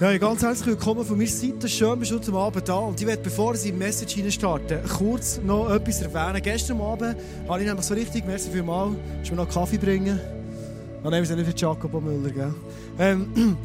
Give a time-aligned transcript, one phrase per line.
[0.00, 1.68] Ja, ganz herzlich willkommen von meiner Seite.
[1.68, 2.76] Schön, bist du heute Abend da.
[2.76, 6.40] Und ich werde, bevor ich in Message starten, kurz noch etwas erwähnen.
[6.40, 10.18] Gestern Abend habe ich nämlich so richtig, merci vielmals, ich mir noch Kaffee bringen.
[11.02, 12.54] Dann nehmen wir es nicht für Jacobo Müller, gell?
[12.98, 13.26] Ähm,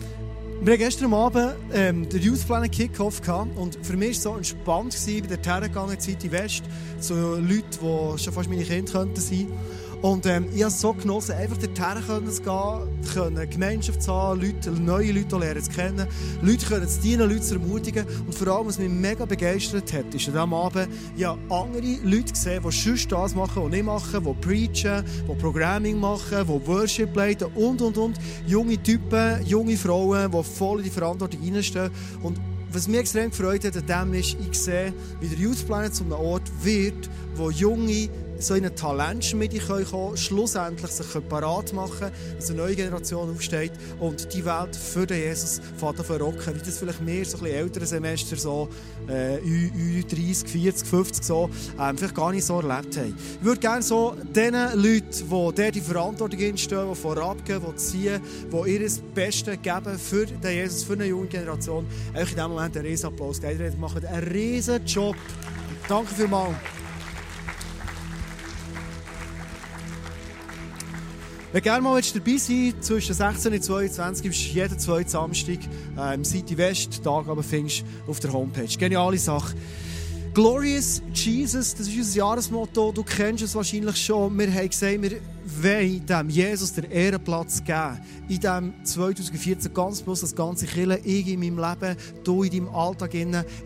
[0.61, 4.23] wir haben gestern Abend ähm, den Youth Planet Kickoff gehabt und für mich war es
[4.23, 6.63] so entspannt, bei der Terragangen Zeit in West,
[6.99, 9.53] zu Leuten, die schon fast meine Kinder könnten sein könnten.
[10.01, 14.41] Und ähm, ich habe es so genossen, einfach dorthin zu gehen, können Gemeinschaft zu haben,
[14.41, 16.07] Leute, neue Leute lernen zu kennen,
[16.41, 18.05] Leute können zu dienen, Leute zu ermutigen.
[18.25, 22.33] Und vor allem, was mich mega begeistert hat, ist an diesem Abend, ich andere Leute
[22.33, 27.15] gesehen, die sonst das machen, die nicht machen, die preachen, die Programming machen, die Worship
[27.15, 28.19] leiten und, und, und.
[28.45, 31.91] Junge Typen, junge Frauen, die voll in die Verantwortung reinstehen.
[32.21, 32.39] Und
[32.71, 36.03] was mich extrem gefreut hat an dem ist, ich sehe, wie der Youth Planet zu
[36.03, 42.11] einem Ort wird, wo junge so in eine Talentschmiede kommen können, schlussendlich sich parat machen
[42.37, 47.01] dass eine neue Generation aufsteht und die Welt für den Jesus verrocken, wie das vielleicht
[47.01, 48.69] mehr so ein bisschen ältere Semester, so
[49.07, 49.37] äh,
[50.01, 53.15] 30, 40, 50 so, ähm, vielleicht gar nicht so erlebt haben.
[53.39, 58.21] Ich würde gerne so den Leuten, die der die Verantwortung entstehen, die vorabgehen, die ziehen,
[58.51, 62.77] die ihr Bestes geben für den Jesus, für eine junge Generation, einfach in diesem Moment
[62.77, 63.59] einen riesen Applaus geben.
[63.59, 65.15] Ihr macht einen riesen Job.
[65.87, 66.55] Danke vielmals.
[71.55, 75.59] Wenn gerne mal dabei sein zwischen 16 und 22 gibst du jeden zweiten Samstag
[75.97, 78.67] äh, im City West, Tag aber findest auf der Homepage.
[78.77, 79.55] Geniale Sache.
[80.33, 82.91] Glorious Jesus, das ist unser Jahresmotto.
[82.91, 84.37] Du kennst es wahrscheinlich schon.
[84.37, 85.11] Wir haben gesagt, wir
[85.63, 87.99] wollen dem Jesus den Ehrenplatz geben.
[88.27, 92.69] In diesem 2014 ganz bloß das ganze Kille, ich in meinem Leben, du in deinem
[92.69, 93.13] Alltag,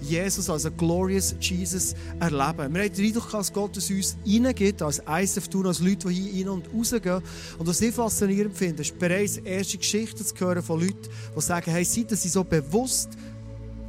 [0.02, 2.74] Jesus als ein Glorious Jesus erleben.
[2.74, 6.16] Wir haben den Eindruck, dass Gott es uns reingibt, als ISF tun, als Leute, die
[6.16, 7.22] hier rein und rausgehen.
[7.58, 11.72] Und was ich faszinierend finde, ist bereits erste Geschichten zu hören von Leuten, die sagen,
[11.72, 13.10] hey, seid ihr so bewusst,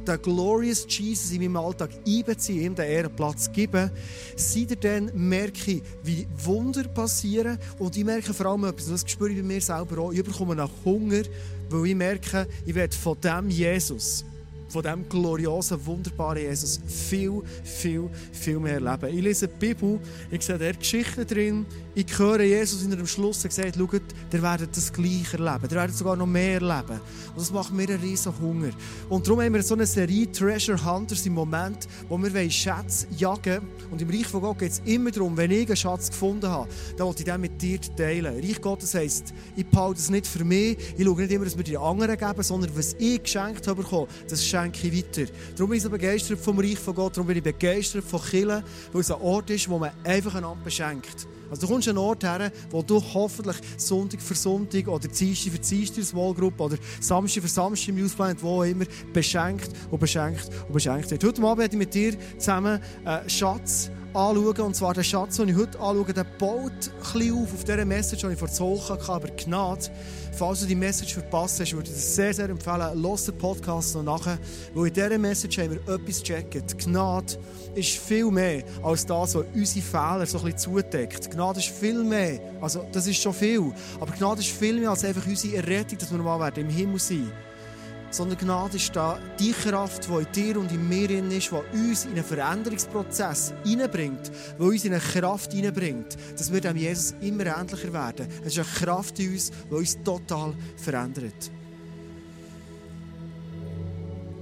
[0.07, 3.91] den Glorious Jesus in meinem Alltag einbeziehen, ihm den Ehrenplatz geben,
[4.81, 7.57] dann merke, wie Wunder passieren.
[7.79, 10.55] Und ich merke vor allem etwas, das spüre ich bei mir selber auch, ich bekomme
[10.55, 11.23] nach Hunger,
[11.69, 14.25] weil ich merke, ich werde von dem Jesus
[14.71, 19.17] von diesem gloriosen, wunderbaren Jesus viel, viel, viel mehr erleben.
[19.17, 19.99] Ich lese die Bibel,
[20.29, 24.75] ich sehe da Geschichten drin, ich höre Jesus in einem Schluss gesagt, schaut, ihr werdet
[24.75, 27.01] das Gleiche erleben, ihr werdet sogar noch mehr erleben.
[27.29, 28.71] Und das macht mir einen riesen Hunger.
[29.09, 33.61] Und darum haben wir so eine Serie Treasure Hunters im Moment, wo wir Schätze jagen
[33.89, 36.69] Und im Reich von Gott geht es immer darum, wenn ich einen Schatz gefunden habe,
[36.97, 38.35] dann will ich den mit dir teilen.
[38.35, 41.63] Reich Gottes heisst, ich behalte das nicht für mich, ich schaue nicht immer, dass wir
[41.63, 43.81] die anderen geben, sondern was ich geschenkt habe
[44.29, 45.31] das schenke ich weiter.
[45.55, 48.63] Darum bin ich so begeistert vom Reich von Gott, darum bin ich begeistert von Kirchen,
[48.91, 51.27] weil es ein Ort ist, wo man einfach einander beschenkt.
[51.49, 55.51] Also du kommst an einen Ort her, wo du hoffentlich Sonntag für Sonntag oder Dienstag
[55.51, 59.99] für Dienstag Small Group oder Samstag für Samstag im Youth Planet, wo immer beschenkt und
[59.99, 61.23] beschenkt und beschenkt wird.
[61.23, 64.61] Heute Abend werde ich mit dir zusammen einen Schatz anschauen.
[64.61, 66.71] Und zwar der Schatz, den ich heute anschaue, der baut
[67.13, 69.89] ein auf, auf dieser Message, die ich vor zwei Wochen hatte, aber Gnade.
[70.33, 73.95] Falls du die Message verpasst hast, würde ich dir sehr, sehr empfehlen, los den Podcast
[73.95, 74.39] noch nachher,
[74.73, 76.77] weil in dieser Message haben wir etwas gecheckt.
[76.77, 77.37] Gnade
[77.75, 81.29] ist viel mehr als das, was unsere Fehler so ein bisschen zudeckt.
[81.31, 85.03] Gnade ist viel mehr, also das ist schon viel, aber Gnade ist viel mehr als
[85.03, 87.50] einfach unsere Errettung, dass wir mal im Himmel sein werden
[88.11, 92.05] sondern Gnade ist da die Kraft, die in dir und in mir ist, die uns
[92.05, 97.45] in einen Veränderungsprozess hineinbringt, die uns in eine Kraft hineinbringt, dass wir dem Jesus immer
[97.45, 98.27] ähnlicher werden.
[98.41, 101.51] Es ist eine Kraft in uns, die uns total verändert.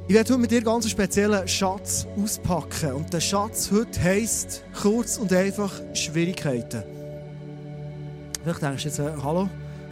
[0.10, 2.94] Ich werde heute mit dir einen ganz speziellen Schatz auspacken.
[2.94, 6.82] Und der Schatz heute heisst kurz und einfach Schwierigkeiten.
[8.42, 9.48] Vielleicht denkst du jetzt, äh, hallo?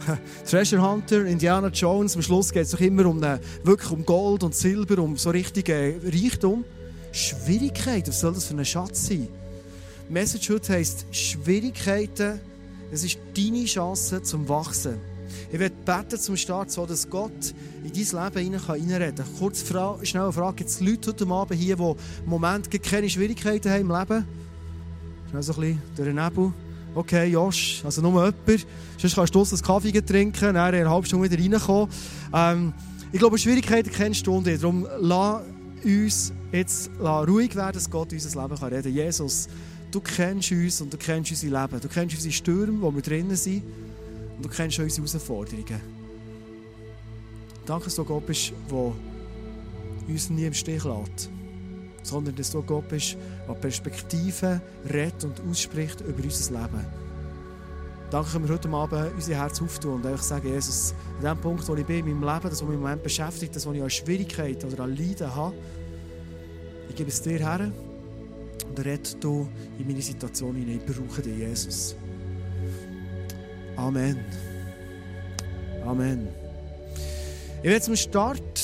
[0.48, 3.20] Treasure Hunter, Indiana Jones, am Schluss geht es doch immer um,
[3.62, 6.64] wirklich um Gold und Silber, um so richtige Reichtum.
[7.12, 9.28] Schwierigkeiten, was soll das für ein Schatz sein?
[10.08, 12.40] Message heute heisst Schwierigkeiten,
[12.90, 14.98] es ist deine Chance zum Wachsen.
[15.52, 17.54] Ich werde beten zum Start, so dass Gott
[17.84, 19.38] in dein Leben hineinreden kann.
[19.38, 20.56] Kurz fra schnell eine Frage.
[20.56, 21.96] Gibt es Leute heute Abend hier, die im
[22.26, 24.24] Moment keine Schwierigkeiten haben im Leben?
[25.30, 26.52] Schnell so ein bisschen durch den Nebel
[26.98, 28.66] okay, Josh, also nur jemand,
[28.98, 31.88] sonst kannst du einen Kaffee trinken, dann in einer halben Stunde wieder reinkommen.
[32.34, 32.74] Ähm,
[33.12, 34.62] ich glaube, Schwierigkeiten kennst du nicht.
[34.62, 35.42] Darum lass
[35.84, 38.92] uns jetzt ruhig werden, dass Gott unser Leben kann reden kann.
[38.92, 39.48] Jesus,
[39.90, 41.80] du kennst uns und du kennst unser Leben.
[41.80, 43.62] Du kennst unsere Stürme, wo wir drinnen sind.
[44.36, 45.80] Und du kennst unsere Herausforderungen.
[47.64, 48.92] Danke, dass du Gott bist, der
[50.08, 51.30] uns nie im Stich lässt
[52.02, 53.16] sondern dass du Gott bist,
[53.48, 54.60] der Perspektiven
[54.92, 56.86] redet und ausspricht über unser Leben.
[58.10, 61.68] Danke, können wir heute Abend unser Herz auftun und einfach sagen, Jesus, an dem Punkt,
[61.68, 63.82] wo ich bin in meinem Leben, das, was mich im Moment beschäftigt, das, was ich
[63.82, 65.54] an Schwierigkeiten oder an Leiden habe,
[66.88, 67.70] ich gebe es dir her
[68.66, 69.46] und rette du
[69.78, 70.80] in meine Situation hinein.
[70.86, 71.96] Ich brauche dich, Jesus.
[73.76, 74.24] Amen.
[75.84, 76.28] Amen.
[77.62, 78.57] Ich werde zum Start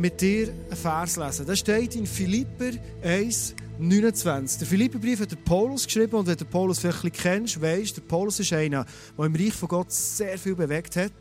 [0.00, 1.46] mit dir einen Vers lesen.
[1.46, 2.70] Das steht in Philipper
[3.02, 4.58] 1, 29.
[4.58, 8.02] Der Philipperbrief hat der Paulus geschrieben und wenn du Paulus vielleicht ein kennst, weißt der
[8.02, 8.86] Paulus ist einer,
[9.18, 11.12] der im Reich von Gott sehr viel bewegt hat,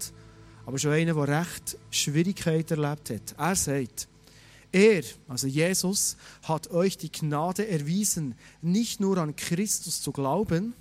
[0.66, 3.36] aber schon einer, der recht Schwierigkeiten erlebt hat.
[3.38, 4.08] Er sagt,
[4.72, 10.74] er, also Jesus, hat euch die Gnade erwiesen, nicht nur an Christus zu glauben,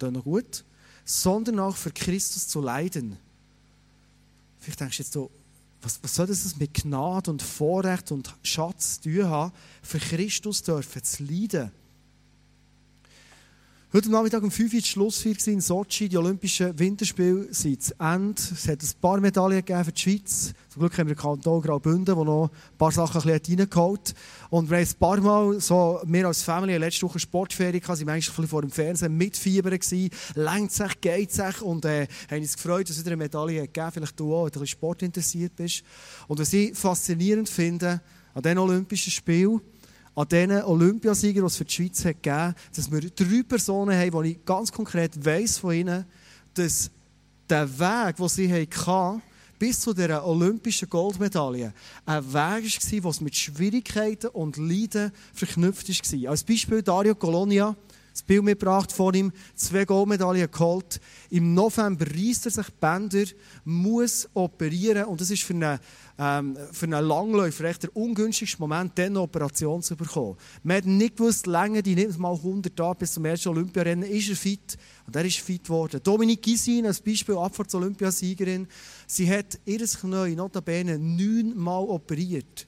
[0.00, 0.64] dann noch gut,
[1.04, 3.18] sondern auch für Christus zu leiden.
[4.58, 5.30] Vielleicht denkst du jetzt so,
[5.82, 9.52] was, was soll das mit Gnade und Vorrecht und Schatz tun haben,
[9.82, 11.72] für Christus dürfen zu leiden?
[13.94, 16.08] Heute Nachmittag um 5 Uhr war Schlussfeier in Sochi.
[16.08, 18.40] Die Olympischen Winterspiele sind zu Ende.
[18.40, 20.54] Es hat ein paar Medaillen gegeben für die Schweiz.
[20.70, 24.14] Zum Glück haben wir den Kanton Graubünden, der noch ein paar Sachen reingeholt hat.
[24.48, 28.06] Und wir haben ein paar Mal, so, wir als Family, letzte Woche Sportferien gehabt, sind
[28.06, 30.08] wir eigentlich vor dem Fernsehen mitfiebern gewesen.
[30.36, 33.86] Längt sich, geht sich und äh, haben uns gefreut, dass es wieder eine Medaille gegeben
[33.88, 33.92] hat.
[33.92, 35.82] Vielleicht du auch, wenn du ein bisschen Sport interessiert bist.
[36.28, 38.00] Und was ich faszinierend finde
[38.32, 39.60] an diesen Olympischen Spielen,
[40.14, 44.12] an diesen Olympiasiegern, die es für die Schweiz hat gegeben dass wir drei Personen haben,
[44.12, 46.04] wo ich ganz konkret weiss von ihnen,
[46.54, 46.90] dass
[47.48, 49.22] der Weg, den sie hatten,
[49.58, 51.72] bis zu dieser olympischen Goldmedaille,
[52.04, 52.34] ein Weg
[53.04, 56.30] war, der mit Schwierigkeiten und Leiden verknüpft war.
[56.30, 57.76] Als Beispiel Dario Colonia,
[58.12, 61.00] das Bild mitgebracht von ihm, zwei Goldmedaillen geholt.
[61.30, 63.24] Im November reißt er sich Bänder,
[63.64, 65.78] muss operieren und das ist für einen,
[66.18, 70.36] ähm, für einen Langläufer echt der ungünstigste Moment, dann eine Operation zu bekommen.
[70.62, 74.28] Man hat nicht gewusst, länger die nicht mal 100 Tage bis zum ersten Olympiarennen, ist
[74.28, 74.76] er fit
[75.06, 76.00] und er ist fit geworden.
[76.02, 78.68] Dominique Gisin, als Beispiel Abfahrts-Olympiasiegerin,
[79.06, 82.66] sie hat ihr Knie notabene neunmal operiert.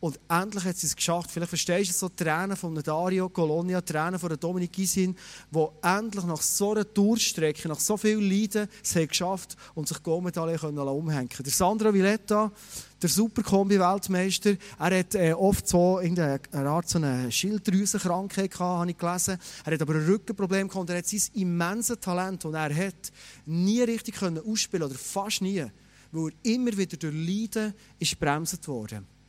[0.00, 1.30] Und endlich hat sie es geschafft.
[1.30, 5.14] Vielleicht verstehst du so Tränen von Dario Colonia, Tränen von Dominik Gisin,
[5.50, 10.02] die endlich nach so einer Durchstrecke, nach so viel Leiden, es haben geschafft und sich
[10.02, 11.44] Goldmedaille umhängen können.
[11.44, 12.50] Der Sandro Villetta,
[13.02, 18.96] der Superkombi-Weltmeister, er hat äh, oft so eine Art so eine Schilddrüsenkrankheit gehabt, habe ich
[18.96, 19.38] gelesen.
[19.66, 23.12] Er hat aber ein Rückenproblem gehabt und er hat sein immenses Talent, das er hat,
[23.44, 25.66] nie richtig können ausspielen oder fast nie,
[26.10, 29.19] weil er immer wieder durch Leiden ist bremset worden.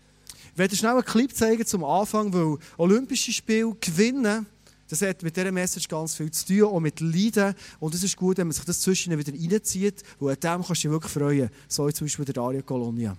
[0.53, 4.45] Ich werde schnell einen Clip zeigen zum Anfang, weil Olympische Spiele gewinnen,
[4.89, 7.55] das hat mit dieser Message ganz viel zu tun, auch mit Leiden.
[7.79, 10.69] Und es ist gut, wenn man sich das zwischen wieder reinzieht, weil an dem kannst
[10.69, 11.49] du dich wirklich freuen.
[11.69, 13.15] So zum Beispiel der Dario Colonia.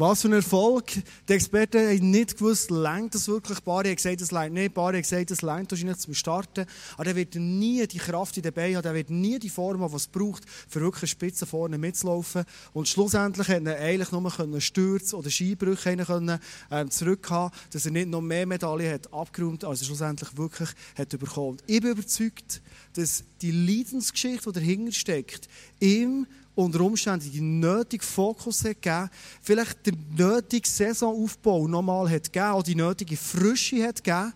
[0.00, 0.86] Was für ein Erfolg.
[1.28, 3.60] Die Experten haben nicht gewusst, längt das wirklich.
[3.60, 4.72] Bari hat gesagt, es längt nicht.
[4.72, 6.64] Bari hat gesagt, es längt wahrscheinlich zum Starten.
[6.94, 8.86] Aber er wird nie die Kraft in den Beinen haben.
[8.86, 12.44] Er wird nie die Form haben, die es braucht, für wirklich Spitze vorne mitzulaufen.
[12.72, 16.40] Und schlussendlich konnte er eigentlich nur Stürze oder Skibrüche können,
[16.70, 21.58] ähm, zurückhaben, dass er nicht noch mehr Medaillen hat als er schlussendlich wirklich hat bekommen.
[21.66, 22.62] Ich bin überzeugt,
[22.94, 25.48] dass die Leidensgeschichte, die dahinter steckt,
[25.80, 29.10] ihm unter Umständen den nötigen Fokus hat gegeben,
[29.42, 34.32] vielleicht den nötigen Saisonaufbau nochmal hat gegeben, auch die nötige Frische hat gegeben,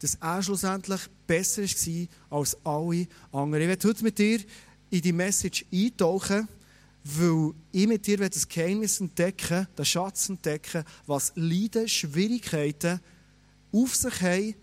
[0.00, 3.62] dass er schlussendlich besser war als alle anderen.
[3.62, 4.40] Ich werde heute mit dir
[4.90, 6.48] in die Message eintauchen.
[7.04, 13.00] weil ich mit dir das Geheimnis entdecken, den Schatz entdecken, was Leiden, Schwierigkeiten
[13.72, 14.54] auf sich haben,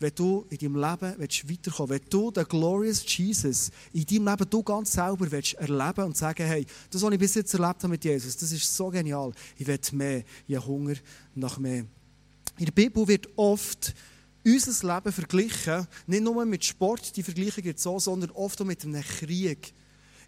[0.00, 4.50] wenn du in deinem Leben weiterkommen willst, wenn du den Glorious Jesus in deinem Leben
[4.50, 7.88] du ganz selber willst erleben und sagen, hey, das, was ich bis jetzt erlebt habe
[7.88, 10.94] mit Jesus, das ist so genial, ich will mehr, ich habe Hunger
[11.34, 11.84] nach mehr.
[12.58, 13.94] In der Bibel wird oft
[14.44, 18.66] unser Leben verglichen, nicht nur mit Sport, die Vergleiche gibt es so, sondern oft auch
[18.66, 19.74] mit einem Krieg.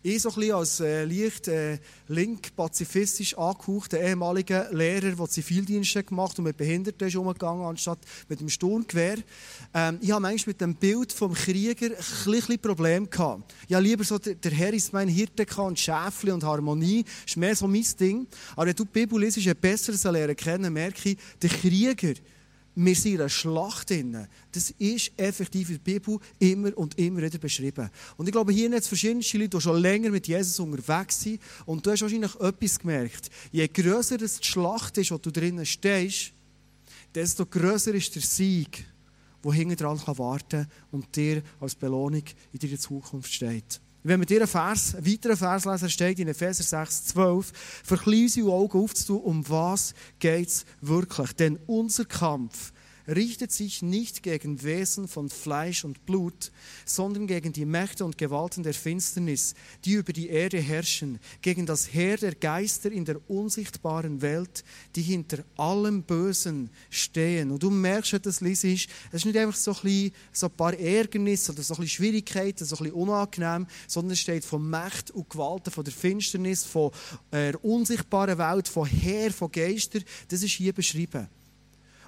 [0.04, 1.78] Ich so ein als äh, leicht äh,
[2.08, 8.40] link pazifistisch angehauchter ehemaliger Lehrer, der Zivildienste gemacht und mit Behinderten ist umgegangen, anstatt mit
[8.40, 9.18] dem Sturmgewehr.
[9.72, 13.54] Ähm, ich habe manchmal mit dem Bild vom Krieger ein bisschen Problem gehabt.
[13.68, 17.04] Ich habe lieber so, der, der Herr ist mein Hirte und Schäfli und Harmonie.
[17.24, 18.26] Ist mehr so mein Ding.
[18.56, 22.14] Aber wenn du die Bibel liest, ein besseres Lernen kennen, merke ich, der Krieger,
[22.74, 24.26] wir sind in einer Schlacht drin.
[24.50, 27.90] Das ist effektiv in der Bibel immer und immer wieder beschrieben.
[28.16, 31.40] Und ich glaube, hier jetzt verschiedene Leute, die schon länger mit Jesus unterwegs sind.
[31.66, 33.30] Und du hast wahrscheinlich etwas gemerkt.
[33.50, 36.32] Je grösser die Schlacht ist, wo du drinnen stehst,
[37.14, 38.86] desto grösser ist der Sieg,
[39.44, 43.80] der hinten dran warten kann und dir als Belohnung in deiner Zukunft steht.
[44.04, 47.52] Wenn wir dir Vers, weiteren Vers lesen, steht in Epheser 6, 12,
[47.84, 51.32] verklein unsere Augen aufzutun, um was geht es wirklich?
[51.34, 52.72] Denn unser Kampf
[53.08, 56.52] richtet sich nicht gegen Wesen von Fleisch und Blut,
[56.84, 59.54] sondern gegen die Mächte und Gewalten der Finsternis,
[59.84, 65.02] die über die Erde herrschen, gegen das Heer der Geister in der unsichtbaren Welt, die
[65.02, 67.50] hinter allem Bösen stehen.
[67.50, 70.52] Und du merkst, wenn das liest, es ist nicht einfach so ein, bisschen, so ein
[70.52, 74.68] paar Ärgernisse oder so ein bisschen Schwierigkeiten, so ein bisschen unangenehm, sondern es steht von
[74.68, 76.90] Macht und Gewalten, von der Finsternis, von
[77.32, 80.04] der unsichtbaren Welt, von Heer, von Geistern.
[80.28, 81.28] Das ist hier beschrieben.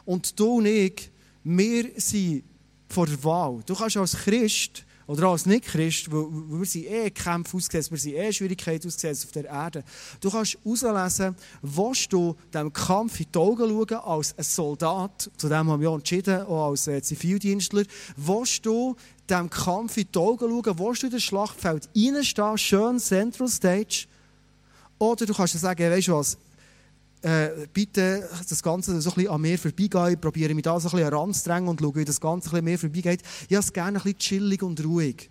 [0.04, 1.10] Und du und ich,
[1.42, 2.44] wir sind
[2.88, 3.62] vor der Wahl.
[3.66, 8.14] Du kannst als Christ oder als Nicht-Christ, weil wir sind eh Kämpfe ausgesetzt, wir sind
[8.14, 9.84] eh Schwierigkeiten ausgesetzt auf der Erde.
[10.20, 15.48] Du kannst herauslesen, willst du dem Kampf in die Augen schauen als ein Soldat, zu
[15.48, 17.84] dem haben wir ja entschieden, auch als äh, Zivildienstler,
[18.16, 18.96] willst du
[19.28, 24.06] dem Kampf in die Augen schauen, willst du in das Schlachtfeld reinstehen, schön Central Stage,
[24.98, 26.38] oder du kannst sagen, weißt du was,
[27.24, 30.12] äh, bitte das Ganze so ein bisschen an mir vorbeigehen.
[30.12, 32.64] Ich probiere mich da so ein bisschen heranzudrängen und schaue, wie das Ganze ein bisschen
[32.64, 33.22] mehr vorbeigeht.
[33.48, 35.30] Ich habe es gerne ein bisschen chillig und ruhig.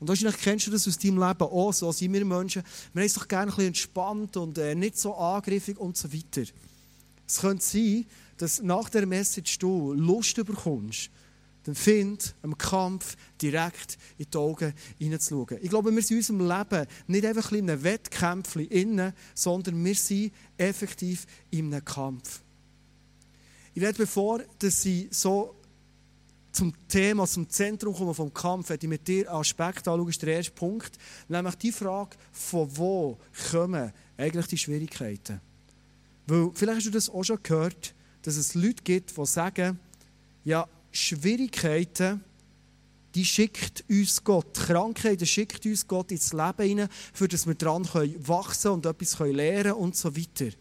[0.00, 2.62] Und wahrscheinlich kennst du das aus deinem Leben auch, so sind wir Menschen.
[2.92, 6.12] Wir haben es doch gerne ein bisschen entspannt und äh, nicht so angriffig und so
[6.12, 6.50] weiter.
[7.26, 8.06] Es könnte sein,
[8.38, 11.10] dass nach der Message du Lust bekommst,
[11.64, 15.58] dann find am Kampf direkt in die Augen hineinzuschauen.
[15.62, 19.94] Ich glaube, wir sind in unserem Leben nicht einfach in einem Wettkampf innen, sondern wir
[19.94, 22.40] sind effektiv in einem Kampf.
[23.74, 25.56] Ich werde, bevor dass ich so
[26.52, 30.22] zum Thema, zum Zentrum komme vom Kampf, werde ich mit dir einen Aspekt anschauen, ist
[30.22, 30.96] der erste Punkt,
[31.28, 33.18] nämlich die Frage, von wo
[33.50, 35.40] kommen eigentlich die Schwierigkeiten?
[36.26, 39.78] Weil, vielleicht hast du das auch schon gehört, dass es Leute gibt, die sagen,
[40.44, 42.22] ja, Schwierigkeiten,
[43.14, 44.54] die schickt uns Gott.
[44.54, 49.18] Krankheiten schickt uns Gott ins Leben hinein, für dass wir daran wachsen können und etwas
[49.18, 50.54] lernen können und so weiter.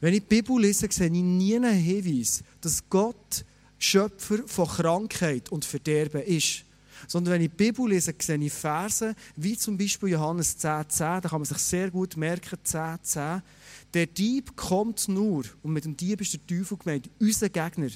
[0.00, 3.44] Wenn ich die Bibel lese, sehe ich nie einen Hinweis, dass Gott
[3.78, 6.64] Schöpfer von Krankheit und Verderben ist.
[7.06, 10.98] Sondern wenn ich die Bibel lese, sehe ich Verse, wie zum Beispiel Johannes 10,10, 10,
[10.98, 13.02] da kann man sich sehr gut merken, 10,10.
[13.02, 13.42] 10,
[13.94, 17.88] der Dieb kommt nur, und mit dem Dieb ist der Teufel gemeint, unser Gegner.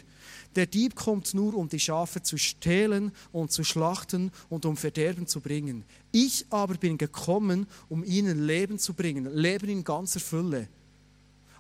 [0.57, 5.27] Der Dieb kommt nur, um die Schafe zu stehlen und zu schlachten und um Verderben
[5.27, 5.85] zu bringen.
[6.11, 10.69] Ich aber bin gekommen, um ihnen Leben zu bringen, Leben in ganzer Fülle.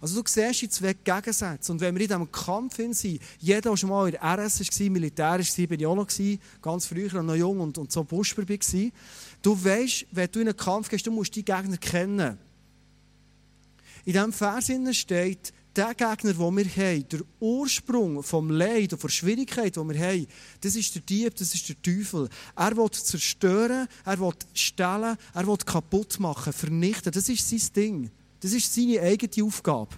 [0.01, 1.71] Also du siehst die zwei Gegensätze.
[1.71, 4.91] Und wenn wir in diesem Kampf sind, jeder, der schon mal in der RS war,
[4.91, 6.09] militärisch war, bin ich auch noch,
[6.61, 8.91] ganz früher noch jung und, und so Busper war,
[9.43, 12.39] du weißt, wenn du in einen Kampf gehst, du musst die Gegner kennen.
[14.05, 19.09] In diesem Vers steht, der Gegner, den wir haben, der Ursprung vom Leid und der
[19.09, 20.27] Schwierigkeit, die wir haben,
[20.61, 22.29] das ist der Dieb, das ist der Teufel.
[22.57, 27.13] Er will zerstören, er will stehlen, er will kaputt machen, vernichten.
[27.13, 28.11] Das ist sein Ding.
[28.41, 29.97] Das ist seine eigene Aufgabe.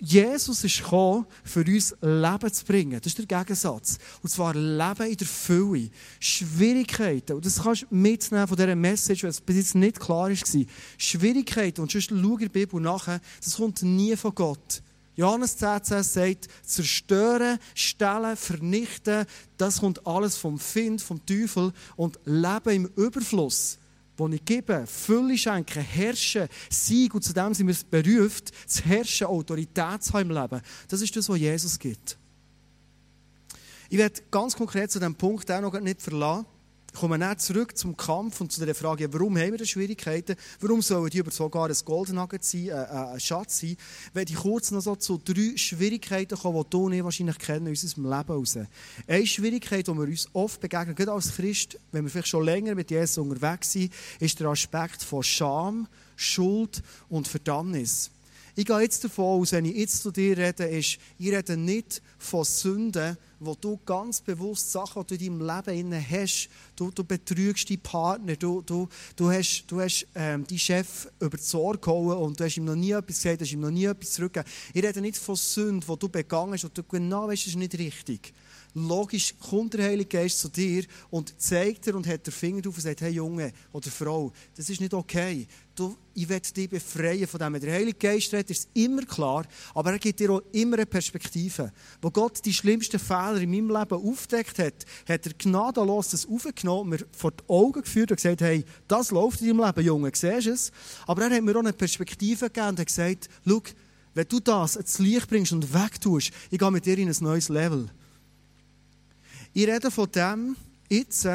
[0.00, 2.98] Jesus ist gekommen, für uns Leben zu bringen.
[3.00, 3.98] Das ist der Gegensatz.
[4.22, 5.90] Und zwar Leben in der Fülle.
[6.18, 7.34] Schwierigkeiten.
[7.34, 10.66] Und das kannst du mitnehmen von dieser Message, weil es bis jetzt nicht klar war.
[10.96, 11.82] Schwierigkeiten.
[11.82, 13.20] Und sonst schau in der Bibel nachher.
[13.44, 14.82] Das kommt nie von Gott.
[15.16, 19.26] Johannes 10, 10 sagt, zerstören, stellen, vernichten,
[19.58, 23.78] das kommt alles vom Find, vom Teufel und Leben im Überfluss
[24.28, 29.26] die ich gebe, Fülle schenken, herrschen, Sieg, und zu dem sind wir berufen, zu herrschen,
[29.26, 30.60] Autorität zu haben im Leben.
[30.88, 32.18] Das ist das, was Jesus gibt.
[33.88, 36.46] Ich werde ganz konkret zu diesem Punkt auch noch nicht verlassen.
[36.92, 40.36] Kommen wir zurück zum Kampf und zu der Frage, warum haben wir Schwierigkeiten?
[40.60, 43.76] Warum sollen die über sogar ein Goldnugget sein, äh, äh, ein Schatz sein?
[44.12, 47.66] Wenn ich kurz noch so zu drei Schwierigkeiten kommen, die du und ich wahrscheinlich kennen
[47.66, 48.58] in unserem Leben raus.
[49.06, 52.74] Eine Schwierigkeit, die wir uns oft begegnen, gerade als Christ, wenn wir vielleicht schon länger
[52.74, 58.10] mit Jesus unterwegs sind, ist der Aspekt von Scham, Schuld und Verdammnis.
[58.56, 62.02] Ich gehe jetzt davon aus, wenn ich jetzt zu dir rede, ist, ich rede nicht
[62.18, 67.02] von Sünden, wo du ganz bewusst Sachen, die du in deinem Leben hast, du, du
[67.04, 71.78] betrügst deinen Partner, du, du, du hast, du hast ähm, deinen Chef über die Ohr
[71.78, 74.52] gehauen und du hast ihm noch nie etwas gesagt, hast ihm noch nie etwas zurückgegeben.
[74.74, 77.56] Ich rede nicht von Sünden, die du begangen hast und du genau weißt, das ist
[77.56, 78.34] nicht richtig.
[78.74, 82.76] Logisch kommt der Heilige Geist zu dir und zeigt dir und hat den Finger drauf
[82.76, 85.46] und sagt, hey Junge oder Frau, das ist nicht okay.
[85.74, 87.58] Du, ich werde dich befreien von dem.
[87.58, 91.72] Der Heilige Geist redet, ist immer klar, aber er gibt dir auch immer eine Perspektive.
[92.00, 96.90] Wo Gott die schlimmsten Fehler in meinem Leben aufdeckt hat, hat er gnadenlos das aufgenommen,
[96.90, 100.46] mir vor die Augen geführt und gesagt, hey, das läuft in deinem Leben, Junge, siehst
[100.46, 100.72] du es?
[101.06, 103.62] Aber er hat mir auch eine Perspektive gegeben und hat gesagt, schau,
[104.14, 107.48] wenn du das ins Licht bringst und wegtust, ich gehe mit dir in ein neues
[107.48, 107.88] Level.
[109.52, 110.56] Ich rede von dem,
[110.88, 111.26] jetzt,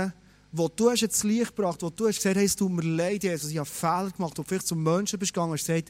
[0.52, 3.24] wo du hast jetzt Licht gebracht, wo du hast gesagt, hey, es tut mir leid,
[3.24, 5.90] Jesus, ich habe Fehler gemacht, wo du vielleicht zum Menschen bist gegangen hast gesagt,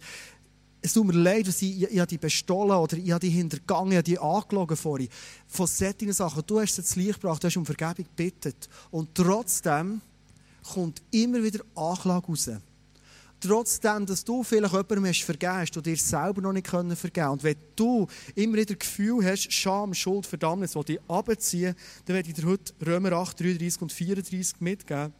[0.81, 3.91] es tut mir leid, ich, ich, ich habe dich bestohlen oder ich habe dich hintergangen,
[3.91, 5.09] ich habe dich angelogen vorhin.
[5.47, 6.43] Von solchen Sachen.
[6.45, 8.53] Du hast jetzt Licht gebracht, du hast um Vergebung gebeten.
[8.91, 10.01] Und trotzdem
[10.73, 12.49] kommt immer wieder Anklage raus
[13.39, 17.29] trotzdem, dass du vielleicht jemandem hast vergeben hast, du dir selber noch nicht vergeben können.
[17.29, 21.75] Und wenn du immer wieder Gefühl hast, Scham, Schuld, Verdammnis, die dich abziehen,
[22.05, 25.13] dann werde ich dir heute Römer 8, 33 und 34 mitgeben.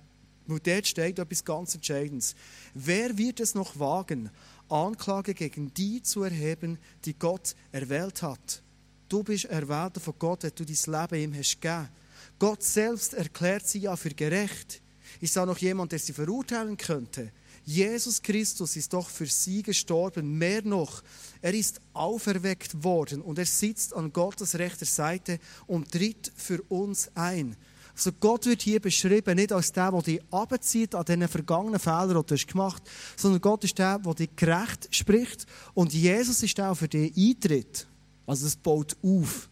[0.48, 2.36] Weil dort steht etwas ganz Entscheidendes.
[2.74, 4.30] Wer wird es noch wagen,
[4.70, 8.62] Anklage gegen die zu erheben, die Gott erwählt hat?
[9.10, 11.90] Du bist erwählt von Gott, wenn du dein Leben ihm hast gegeben.
[12.38, 14.82] Gott selbst erklärt sie ja für gerecht.
[15.22, 17.32] Ist da noch jemand, der sie verurteilen könnte?
[17.66, 20.38] Jesus Christus ist doch für sie gestorben.
[20.38, 21.02] Mehr noch,
[21.42, 27.10] er ist auferweckt worden und er sitzt an Gottes rechter Seite und tritt für uns
[27.16, 27.56] ein.
[27.96, 32.24] Also Gott wird hier beschrieben, nicht als der, der dich abzieht an diesen vergangenen Fehlern,
[32.28, 36.58] die du gemacht hast, sondern Gott ist der, der dich gerecht spricht und Jesus ist
[36.58, 37.88] der, der für dich eintritt.
[38.28, 39.50] Also es baut auf.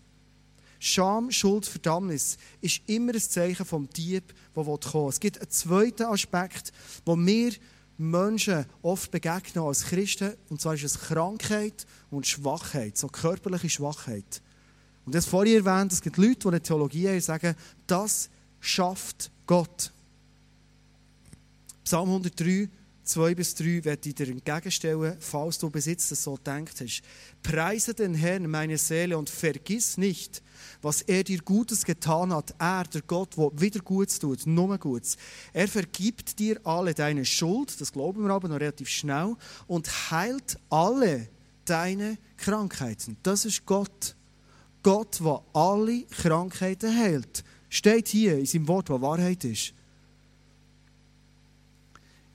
[0.77, 5.09] Scham, Schuld, Verdammnis ist immer ein Zeichen vom Dieb, der kommen will.
[5.09, 6.73] Es gibt einen zweiten Aspekt,
[7.05, 7.53] wo wir
[7.97, 10.33] Menschen oft begegnen als Christen.
[10.49, 14.41] Und zwar ist es Krankheit und Schwachheit, so körperliche Schwachheit.
[15.05, 17.55] Und das vorhin erwähnt, es gibt Leute, die eine Theologie haben, sagen,
[17.87, 18.29] das
[18.59, 19.91] schafft Gott.
[21.83, 22.69] Psalm 103,
[23.03, 27.01] 2 bis 3 werde ich dir entgegenstellen, falls du bis jetzt so denkt hast.
[27.41, 30.41] Preise den Herrn, meine Seele, und vergiss nicht,
[30.81, 32.55] was er dir Gutes getan hat.
[32.59, 35.17] Er, der Gott, der wieder Gutes tut, nur Gutes.
[35.51, 39.35] Er vergibt dir alle deine Schuld, das glauben wir aber noch relativ schnell,
[39.67, 41.27] und heilt alle
[41.65, 43.17] deine Krankheiten.
[43.23, 44.15] Das ist Gott.
[44.81, 47.43] Gott, der alle Krankheiten heilt.
[47.69, 49.73] Steht hier in seinem Wort, was Wahrheit ist.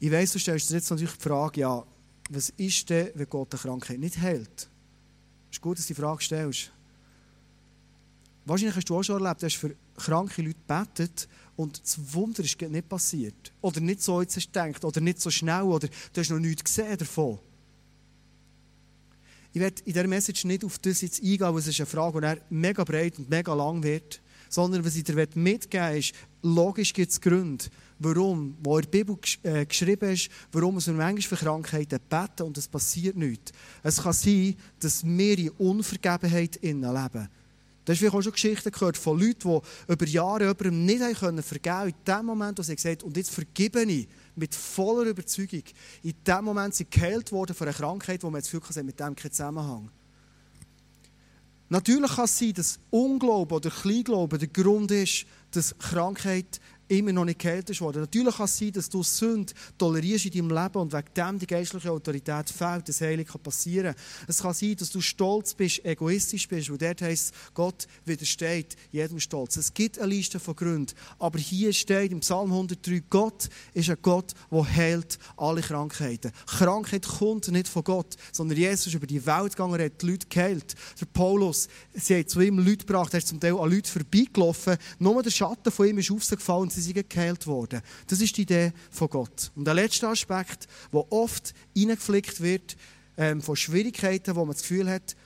[0.00, 1.84] Ich weiss, du stellst dir jetzt natürlich die Frage, ja,
[2.30, 4.68] was ist denn, wenn Gott eine Krankheit nicht heilt?
[5.50, 6.72] Es ist gut, dass du die Frage stellst.
[8.44, 12.44] Wahrscheinlich hast du auch schon erlebt, du hast für kranke Leute gebetet und das Wunder
[12.44, 13.52] ist nicht passiert.
[13.60, 16.38] Oder nicht so, jetzt hast du gedacht, oder nicht so schnell, oder du hast noch
[16.38, 17.38] nichts gesehen davon.
[19.52, 22.20] Ich werde in dieser Message nicht auf das jetzt eingehen, weil es ist eine Frage,
[22.20, 26.92] die mega breit und mega lang wird, sondern was ich dir mitgeben will, ist, logisch
[26.92, 27.64] gibt es Gründe,
[27.98, 32.58] warum, wo in der Bibel äh, geschrieben ist, warum wir manchmal für Krankheiten beten und
[32.58, 33.52] es passiert nichts.
[33.82, 37.28] Es kann sein, dass wir in Unvergebenheit leben.
[37.84, 41.88] Du hast auch schon Geschichten gehört von Leuten, die über Jahre jemandem nicht vergeben können.
[41.88, 44.06] In dem Moment, wo sie gesagt und jetzt vergebe ich
[44.36, 45.62] mit voller Überzeugung,
[46.02, 49.00] in dem Moment sind sie geheilt worden von einer Krankheit, wo man jetzt wirklich mit
[49.00, 49.90] dem keinen Zusammenhang
[51.70, 57.24] Natürlich kann es sein, dass Unglauben oder Kleinglauben der Grund ist, dass Krankheit immer noch
[57.24, 58.00] nicht geheilt worden.
[58.00, 61.46] Natürlich kann es sein, dass du Sünde tolerierst in deinem Leben und wegen dem die
[61.46, 63.94] geistliche Autorität fehlt, das Heilige kann passieren.
[64.26, 69.20] Es kann sein, dass du stolz bist, egoistisch bist, weil dort heisst, Gott widersteht jedem
[69.20, 69.56] Stolz.
[69.56, 73.98] Es gibt eine Liste von Gründen, aber hier steht im Psalm 103, Gott ist ein
[74.00, 76.32] Gott, der heilt alle Krankheiten.
[76.46, 80.10] Krankheit kommt nicht von Gott, sondern Jesus ist über die Welt gegangen, er hat die
[80.10, 80.74] Leute geheilt.
[80.98, 84.76] Der Paulus, sie hat zu ihm Leute gebracht, er ist zum Teil an Leute vorbeigelaufen,
[84.98, 87.82] nur der Schatten von ihm ist aufgefallen sie sind geheilt worden.
[88.06, 89.50] Das ist die Idee von Gott.
[89.54, 92.76] Und der letzte Aspekt, der oft hineingeflickt wird,
[93.16, 95.16] ähm, von Schwierigkeiten, wo man das Gefühl hat,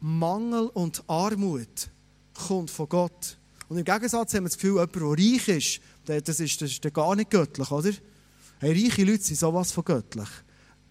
[0.00, 1.90] Mangel und Armut
[2.34, 3.38] kommt von Gott.
[3.68, 6.94] Und im Gegensatz haben wir das Gefühl, jemand, der reich ist, das ist, das ist
[6.94, 7.90] gar nicht göttlich, oder?
[8.58, 10.28] Hey, reiche Leute sind sowas von göttlich.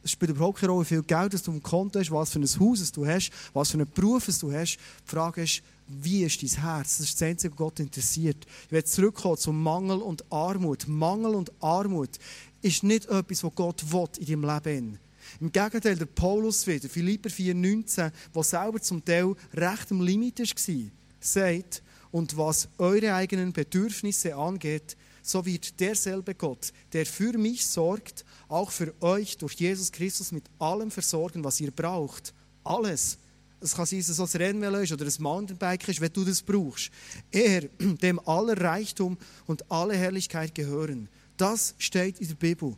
[0.04, 2.60] Es spielt überhaupt keine Rolle, wie viel Geld du im Konto hast, was für ein
[2.60, 4.78] Haus du hast, was für einen Beruf du hast.
[4.78, 5.62] Die Frage ist,
[6.00, 6.98] wie ist dein Herz?
[6.98, 8.46] Das ist das Einzige, was Gott interessiert.
[8.66, 10.88] Ich werde zurückkommen zum Mangel und Armut.
[10.88, 12.18] Mangel und Armut
[12.62, 15.00] ist nicht etwas, was Gott will in deinem Leben.
[15.40, 20.92] Im Gegenteil, der Paulus wieder, Philipper 4,19, der selber zum Teil recht am Limit war,
[21.20, 28.26] sagt, und was eure eigenen Bedürfnisse angeht, so wird derselbe Gott, der für mich sorgt,
[28.48, 32.34] auch für euch durch Jesus Christus mit allem versorgen, was ihr braucht.
[32.64, 33.18] Alles.
[33.62, 36.42] Es kann sein, dass es ein Rennvelo ist oder ein Mountainbike ist, wenn du das
[36.42, 36.92] brauchst.
[37.32, 41.08] Er, dem aller Reichtum und alle Herrlichkeit gehören.
[41.38, 42.76] Das steht in der Bibel.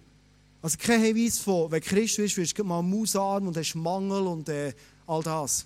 [0.61, 4.47] Also kein Hinweis von, wenn Christ bist, wirst du mal mausarm und hast Mangel und
[4.49, 4.73] äh,
[5.07, 5.65] all das.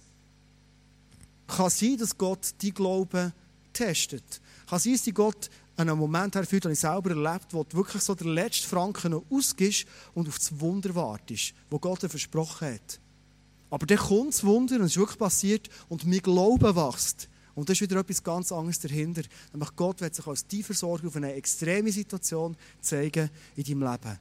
[1.48, 3.34] Kann sein, dass Gott die Glauben
[3.74, 4.42] testet.
[4.68, 8.02] Kann sein, dass Gott an einem Moment herführt, den ich selber erlebt wo du wirklich
[8.02, 12.74] so den letzten Franken noch ausgibst und auf das Wunder wartest, das Gott dir versprochen
[12.74, 13.00] hat.
[13.70, 17.28] Aber dann kommt das Wunder und es ist wirklich passiert und mein Glauben wächst.
[17.54, 19.24] Und da ist wieder etwas ganz anderes dahinter.
[19.52, 24.20] Nämlich Gott wird sich als die Versorger auf eine extreme Situation zeigen in deinem Leben.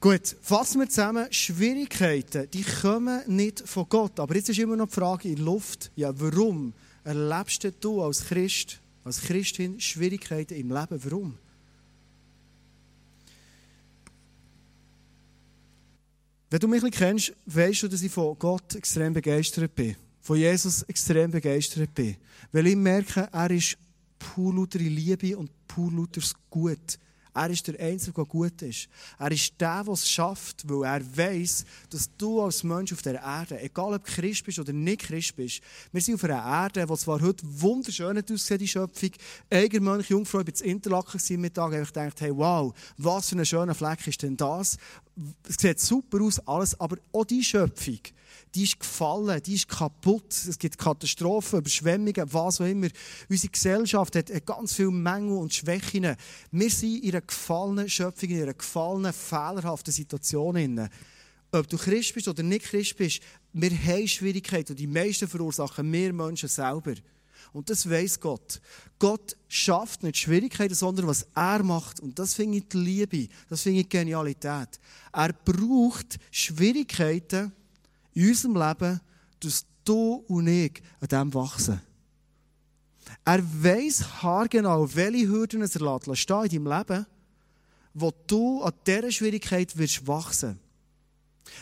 [0.00, 1.32] Gut, fassen wir zusammen.
[1.32, 4.20] Schwierigkeiten, die kommen nicht von Gott.
[4.20, 8.26] Aber jetzt ist immer noch die Frage in der Luft, ja, warum erlebst du als
[8.26, 11.04] Christ, als Christin Schwierigkeiten im Leben?
[11.04, 11.38] Warum?
[16.54, 19.96] Wenn du mich ein bisschen kennst, weißt du, dass ich von Gott extrem begeistert bin.
[20.20, 22.16] Von Jesus extrem begeistert bin.
[22.52, 23.76] Weil ich merke, er ist
[24.20, 27.00] pur lauter Liebe und pur lauter Gut.
[27.36, 28.88] Er ist der Einzige, der gut ist.
[29.18, 33.20] Er ist der, der es schafft, weil er weiß, dass du als Mensch auf der
[33.20, 36.86] Erde, egal ob du Christ bist oder nicht Christ bist, wir sind auf einer Erde,
[36.86, 39.10] die zwar heute wunderschön aussieht, die Schöpfung,
[39.50, 43.30] Eiger, Mönch, Jungfrau, ich bin zu Interlaken am Mittag, und ich gedacht, hey, wow, was
[43.30, 44.76] für ein schöner Fleck ist denn das?
[45.48, 48.00] Es sieht super aus, alles, aber auch die Schöpfung,
[48.54, 50.32] die ist gefallen, die ist kaputt.
[50.32, 52.88] Es gibt Katastrophen, Überschwemmungen, was auch immer.
[53.28, 56.16] Unsere Gesellschaft hat ganz viele Mängel und Schwächen.
[56.50, 60.88] Wir sind in einer gefallenen Schöpfung, in einer gefallenen, fehlerhaften Situation.
[61.52, 63.20] Ob du Christ bist oder nicht Christ bist,
[63.52, 66.94] wir haben Schwierigkeiten und die meisten verursachen wir Menschen selber.
[67.54, 68.60] Und das weiß Gott.
[68.98, 72.00] Gott schafft nicht Schwierigkeiten, sondern was er macht.
[72.00, 74.80] Und das finde ich die Liebe, das finde ich die Genialität.
[75.12, 77.52] Er braucht Schwierigkeiten,
[78.12, 79.00] in unserem Leben,
[79.38, 81.80] dass du und ich an dem wachsen.
[83.24, 87.06] Er weiss haargenau, welche Hürden er lässt stehen in deinem Leben,
[87.94, 90.58] wo du an dieser Schwierigkeit wirst wachsen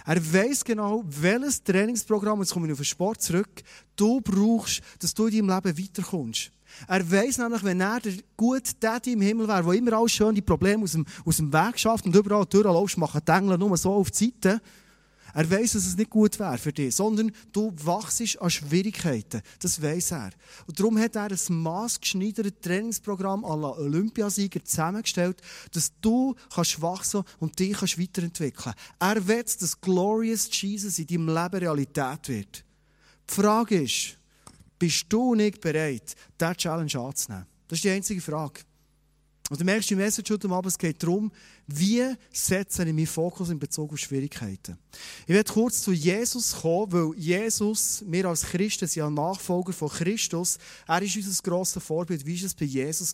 [0.07, 3.63] er weiss genau, welches Trainingsprogramm, jetzt komme ich auf den Sport zurück,
[3.97, 6.51] du brauchst, dass du in deinem Leben weiterkommst.
[6.89, 10.35] Er weiss nämlich, wenn er der gute Daddy im Himmel wäre, der immer alles schön
[10.35, 13.77] die Probleme aus dem, aus dem Weg schafft und überall durchläufst, machen die Engel nur
[13.77, 14.61] so auf die Seite,
[15.35, 19.41] er weiß, dass es nicht gut wäre für dich, sondern du wachst an Schwierigkeiten.
[19.61, 20.31] Das weiß er.
[20.67, 25.41] Und darum hat er ein maßgeschneidertes Trainingsprogramm à la Olympiasieger zusammengestellt,
[25.73, 28.75] dass du kannst wachsen und dich kannst weiterentwickeln.
[28.99, 32.65] Er will, dass Glorious Jesus in deinem Leben Realität wird.
[33.29, 34.19] Die Frage ist,
[34.79, 37.47] bist du nicht bereit, diese Challenge anzunehmen?
[37.69, 38.61] Das ist die einzige Frage.
[39.53, 41.31] Und du merkst im Message heute Abend, es geht darum,
[41.67, 44.79] wie setze ich meinen Fokus in Bezug auf Schwierigkeiten.
[45.27, 49.91] Ich werde kurz zu Jesus kommen, weil Jesus, wir als Christen sind ja Nachfolger von
[49.91, 50.57] Christus.
[50.89, 52.25] Er ist unser grosses Vorbild.
[52.25, 53.13] Wie war es bei Jesus?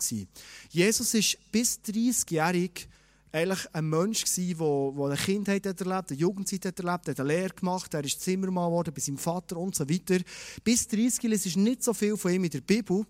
[0.70, 2.86] Jesus ist bis 30-jährig
[3.32, 7.92] eigentlich ein Mensch der eine Kindheit hat erlebt, eine Jugendzeit erlebt, hat eine Lehre gemacht,
[7.92, 10.18] er ist Zimmermann geworden bei seinem Vater und so weiter.
[10.62, 13.04] Bis 30 ist nicht so viel von ihm in der Bibel.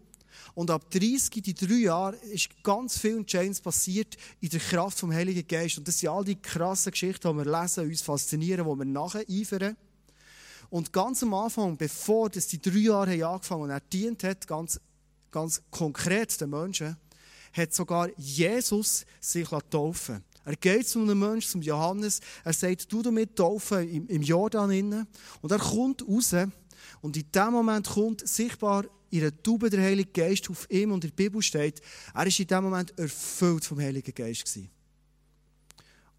[0.55, 4.99] Und ab 30, die drei Jahre, ist ganz viel in James passiert in der Kraft
[4.99, 5.79] vom Heiligen Geist.
[5.79, 9.25] Und das sind all die krassen Geschichten, die wir lesen, uns faszinieren, die wir nachher
[9.29, 9.77] eifern.
[10.71, 14.47] Und ganz am Anfang, bevor das die drei Jahre haben angefangen und er dient hat,
[14.47, 14.81] ganz,
[15.31, 16.97] ganz konkret den Menschen,
[17.53, 23.03] hat sogar Jesus sich taufen Er geht zu einem Menschen, zum Johannes, er sagt, du
[23.03, 25.07] damit taufen im, im Jordan.
[25.41, 26.35] Und er kommt raus
[27.01, 31.05] und in dem Moment kommt sichtbar in einer Tube der Heilige Geist auf ihm und
[31.05, 31.81] in der Bibel steht,
[32.13, 34.45] er war in dem Moment erfüllt vom Heiligen Geist.
[34.45, 34.71] Gewesen.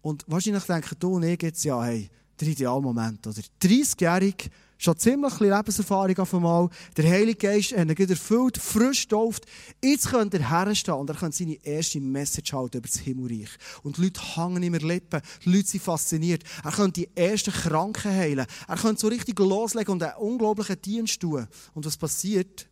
[0.02, 3.26] Und wahrscheinlich denken du und ich jetzt, ja, hey, der Idealmoment.
[3.26, 6.70] Oder 30-jährig, schon ziemlich viel Lebenserfahrung auf einmal.
[6.96, 9.44] Der Heilige Geist hat ihn erfüllt, frisch getauft.
[9.84, 13.50] Jetzt könnte er herstehen und er könnte seine erste Message halten über das Himmelreich.
[13.82, 16.44] Und die Leute hängen ihm Lippen, die Leute sind fasziniert.
[16.64, 18.46] Er könnte die ersten Kranken heilen.
[18.66, 21.46] Er könnte so richtig loslegen und einen unglaublichen Dienst tun.
[21.74, 22.66] Und was passiert?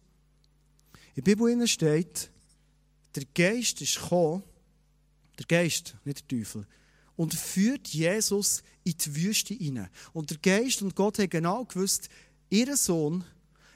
[1.19, 2.31] In der Bibel steht,
[3.17, 4.45] der Geist ist gekommen,
[5.37, 6.65] der Geist, nicht der Teufel,
[7.17, 9.91] und führt Jesus in die Wüste hinein.
[10.13, 12.09] Und der Geist und Gott haben genau gewusst,
[12.51, 13.25] ihr Sohn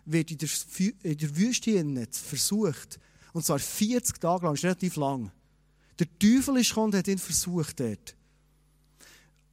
[0.05, 0.49] wird in der,
[1.03, 3.01] in der Wüste versucht.
[3.33, 5.33] Und zwar 40 Tage lang, das ist relativ lang.
[5.99, 8.15] Der Teufel ist gekommen und hat ihn versucht dort.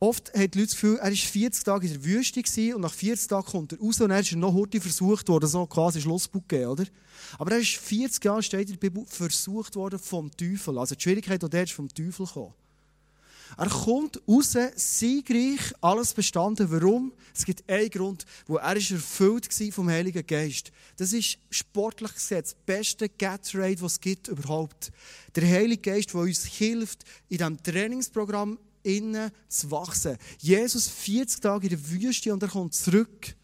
[0.01, 2.93] Oft haben die Leute das Gefühl, er war 40 Tage in der Wüste und nach
[2.93, 6.47] 40 Tagen kommt er raus und er ist noch heute versucht worden, so quasi Schlussbuch
[6.47, 6.85] gegeben, oder?
[7.37, 10.77] Aber er ist 40 Jahre, steht in der Bibel, versucht worden vom Teufel.
[10.77, 12.53] Also die Schwierigkeit, die der ist vom Teufel gekommen.
[13.57, 16.71] Er kommt raus, siegreich, alles bestanden.
[16.71, 17.11] Warum?
[17.35, 20.71] Es gibt einen Grund, wo er ist erfüllt vom Heiligen Geist.
[20.95, 24.91] Das ist sportlich gesehen das beste Gatorade, das es gibt überhaupt.
[25.35, 30.17] Der Heilige Geist, der uns hilft, in diesem Trainingsprogramm innen zu wachsen.
[30.39, 33.35] Jesus 40 Tage in der Wüste und er kommt zurück.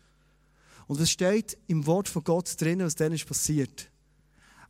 [0.88, 3.89] Und was steht im Wort von Gott drin, was dann ist passiert?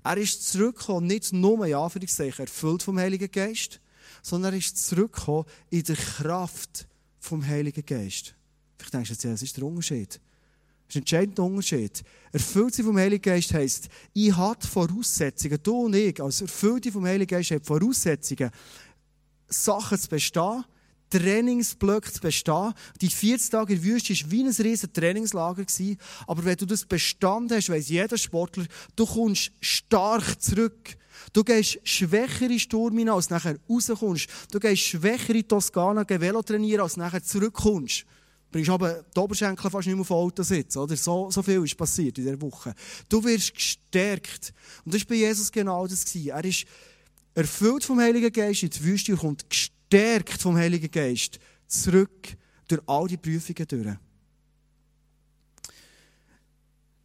[0.04, 3.82] Er ist zurückgekommen, nicht nur, ja, für die erfüllt vom Heiligen Geist,
[4.22, 6.88] sondern er ist zurückgekommen in der Kraft
[7.20, 8.36] vom Heiligen Geist.
[8.78, 10.20] Vielleicht denkst du jetzt, ja, das ist der Unterschied.
[10.88, 12.04] Das ist ein entscheidender Unterschied.
[12.32, 17.06] Erfüllt sie vom Heiligen Geist heisst, ich habe Voraussetzungen, du und ich, als Erfüllte vom
[17.06, 18.52] Heiligen Geist, haben Voraussetzungen,
[19.64, 20.66] Sachen zu bestehen,
[21.10, 22.74] Trainingsblöcke zu bestehen.
[23.02, 25.66] Die 40 Tage in der Wüste war wie ein riesiges Trainingslager.
[26.28, 28.66] Aber wenn du das bestanden hast, weiss jeder Sportler,
[28.96, 30.98] du kommst stark zurück.
[31.34, 34.28] Du gehst schwächere Sturm hinein, als nachher rauskommst.
[34.52, 38.02] Du gehst schwächere Toskana Velo trainieren, als nachher zurückkommst.
[38.02, 40.96] Du bringst aber die Oberschenkel fast nicht mehr auf dem Auto sitzen, oder?
[40.96, 42.74] So, so viel ist passiert in dieser Woche.
[43.10, 44.54] Du wirst gestärkt.
[44.84, 46.16] Und das war bei Jesus genau das.
[46.16, 46.66] Er ist
[47.36, 52.36] erfüllt vom Heiligen Geist in die Wüste und kommt gestärkt vom Heiligen Geist zurück
[52.68, 53.98] durch all die Prüfungen durch.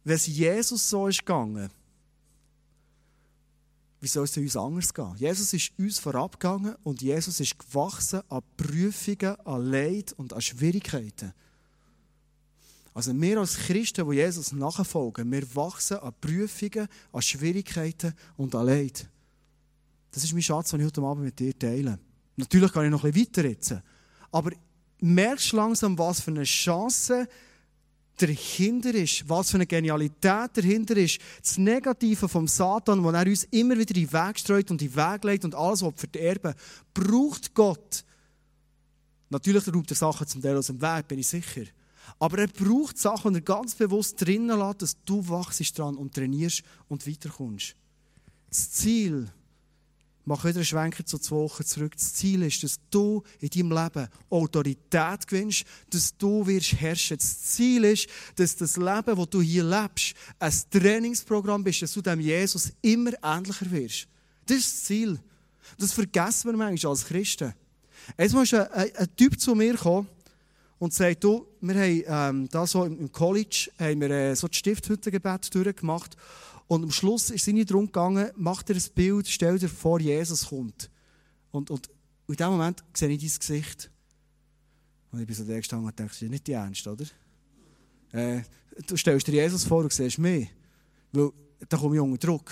[0.03, 1.69] Wenn es Jesus so ist gegangen,
[3.99, 5.15] wie soll es uns anders gehen?
[5.17, 11.33] Jesus ist uns vorabgegangen und Jesus ist gewachsen an Prüfungen, an Leid und an Schwierigkeiten.
[12.95, 18.65] Also wir als Christen, die Jesus nachfolgen, wir wachsen an Prüfungen, an Schwierigkeiten und an
[18.65, 19.07] Leid.
[20.11, 21.99] Das ist mein Schatz, den ich heute Abend mit dir teile.
[22.35, 23.75] Natürlich kann ich noch ein bisschen weiter jetzt.
[24.31, 24.51] Aber
[24.99, 27.27] merkst langsam, was für eine Chance
[28.17, 33.45] dahinter ist, was für eine Genialität dahinter ist, das Negative vom Satan, wo er uns
[33.45, 36.53] immer wieder in den Weg streut und in den Weg legt und alles verderben
[36.93, 38.03] braucht Gott.
[39.29, 41.63] Natürlich räumt er Sachen zum Teil aus dem Weg, bin ich sicher.
[42.19, 46.13] Aber er braucht Sachen, die er ganz bewusst drinnen lässt, dass du wachst dran und
[46.13, 47.75] trainierst und weiterkommst.
[48.49, 49.31] Das Ziel
[50.23, 51.93] Mach wieder einen Schwenker zu zwei Wochen zurück.
[51.95, 57.17] Das Ziel ist, dass du in deinem Leben Autorität gewinnst, dass du wirst herrschen.
[57.17, 62.01] Das Ziel ist, dass das Leben, das du hier lebst, ein Trainingsprogramm bist, dass du
[62.01, 64.07] dem Jesus immer ähnlicher wirst.
[64.45, 65.19] Das ist das Ziel.
[65.79, 67.53] Das vergessen wir manchmal als Christen.
[68.17, 70.07] Einmal ist ein, ein, ein Typ zu mir gekommen
[70.77, 74.57] und sagt, du, wir haben ähm, da so im College haben wir, äh, so das
[74.57, 76.17] Stifthüttengebet durchgemacht
[76.71, 79.99] und am Schluss ist es nicht darum gegangen, mach dir ein Bild, stell dir vor,
[79.99, 80.89] Jesus kommt.
[81.51, 81.89] Und, und
[82.29, 83.91] in dem Moment sehe ich dein Gesicht.
[85.11, 87.03] Und ich bin so da gestanden und dachte, das ist nicht die Ernst, oder?
[88.13, 88.43] Äh,
[88.87, 90.47] du stellst dir Jesus vor und siehst mich.
[91.11, 91.31] Weil
[91.67, 92.49] da komme ich unter Druck.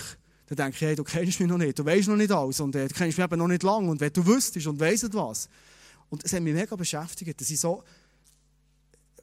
[0.48, 2.76] Dann denke ich, hey, du kennst mich noch nicht, du weißt noch nicht alles und
[2.76, 5.48] äh, du kennst mich eben noch nicht lange und wenn du wüsstest und weisst was.
[6.10, 7.82] Und es hat mich mega beschäftigt, dass ich so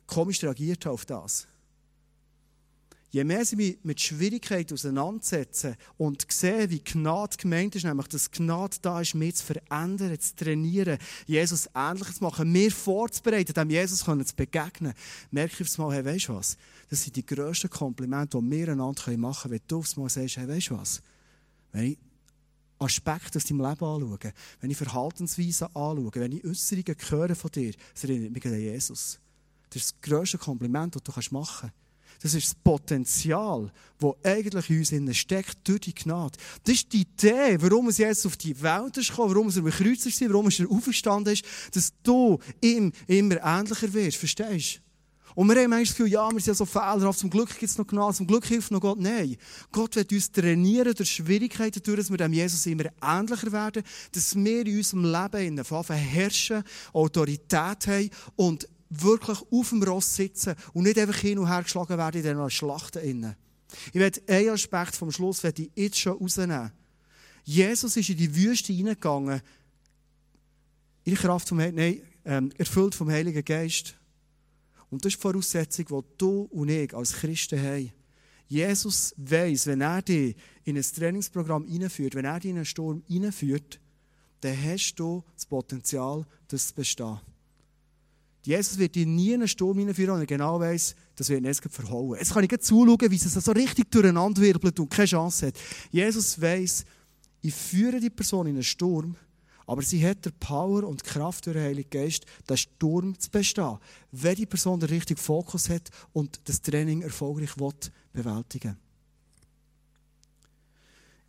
[0.07, 1.45] komisch reagiert habe auf das.
[3.09, 8.29] Je mehr sie mich mit Schwierigkeiten auseinandersetzen und sehen, wie Gnade gemeint ist, nämlich, dass
[8.29, 13.69] Gnade da ist, mich zu verändern, zu trainieren, Jesus ähnlich zu machen, mir vorzubereiten, dem
[13.69, 14.93] Jesus zu begegnen,
[15.31, 16.57] merke ich Mal, hey, weißt du was?
[16.89, 20.37] Das sind die grössten Komplimente, die wir einander machen können, wenn du aufs Mal sagst,
[20.37, 21.01] hey, weißt du was?
[21.71, 21.97] Wenn ich
[22.79, 27.73] Aspekte aus deinem Leben anschaue, wenn ich Verhaltensweisen anschaue, wenn ich Äußerungen höre von dir,
[27.93, 29.19] das erinnert mich an Jesus.
[29.69, 31.86] Das ist das grösste Kompliment, das du machen kannst.
[32.21, 36.37] Das ist das Potenzial, das eigentlich in uns innen steckt, durch die Gnade.
[36.63, 39.69] Das ist die Idee, warum es jetzt auf die Welt ist gekommen, warum es am
[39.69, 44.17] Kreuz ist, warum es auferstanden ist, dass du ihm immer ähnlicher wirst.
[44.17, 44.87] Verstehst du?
[45.37, 47.69] Und wir haben manchmal das Gefühl, ja, wir sind ja so fehlerhaft, zum Glück gibt
[47.69, 48.99] es noch Gnade, zum Glück hilft noch Gott.
[48.99, 49.37] Nein.
[49.71, 54.35] Gott wird uns trainieren durch Schwierigkeiten, durch, dass wir dem Jesus immer ähnlicher werden, dass
[54.35, 60.55] wir in unserem Leben in der herrschen, Autorität haben und wirklich auf dem Ross sitzen
[60.73, 63.35] und nicht einfach hin und her geschlagen werden in diesen Schlachten.
[63.87, 66.71] Ich werde einen Aspekt vom Schluss ich jetzt schon rausnehmen.
[67.43, 69.41] Jesus ist in die Wüste hineingegangen,
[71.03, 73.95] in Kraft vom nein, ähm, erfüllt vom Heiligen Geist.
[74.89, 77.91] Und das ist die Voraussetzung, die du und ich als Christen haben.
[78.47, 83.03] Jesus weiß, wenn er dich in ein Trainingsprogramm einführt, wenn er dich in einen Sturm
[83.09, 83.79] einführt,
[84.41, 87.19] dann hast du das Potenzial, das zu bestehen.
[88.47, 91.61] Jesus wird dich nie in einen Sturm einführen, und er genau weiß, das wird nicht
[91.69, 92.17] verhauen.
[92.17, 95.55] Jetzt kann ich zuschauen, wie es so richtig durcheinander wirbelt und keine Chance hat.
[95.91, 96.85] Jesus weiß,
[97.41, 99.17] ich führe die Person in einen Sturm,
[99.65, 103.29] aber sie hat die Power und die Kraft durch den Heiligen Geist, den Sturm zu
[103.29, 103.79] bestehen,
[104.13, 107.73] wenn die Person den richtigen Fokus hat und das Training erfolgreich will,
[108.13, 108.77] bewältigen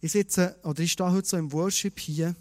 [0.01, 2.37] Ich sitze, oder ich stehe heute so im Worship hier.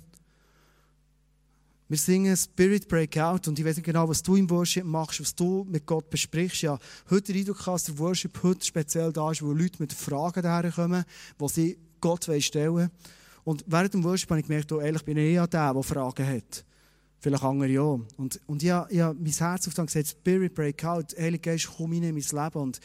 [1.89, 5.33] Wir singen Spirit Breakout und ich weiß nicht genau, was du im Worship machst, was
[5.33, 6.63] du mit Gott besprichst.
[6.63, 6.77] Ja,
[7.09, 11.05] heute der Eindruck, dass der Worship heute speziell da ist, wo Leute mit Fragen daherkommen,
[11.39, 12.91] die sie Gott stellen wollen.
[13.45, 16.27] Und während dem Worship habe ich gemerkt, oh, ehrlich bin ich eher der, der Fragen
[16.27, 16.65] hat.
[17.19, 17.99] Vielleicht andere auch.
[18.17, 21.69] Und, und ich, habe, ich habe mein Herz auf dann gesagt, Spirit Breakout, Heilige Geist,
[21.75, 22.61] komm in mein Leben.
[22.61, 22.79] Und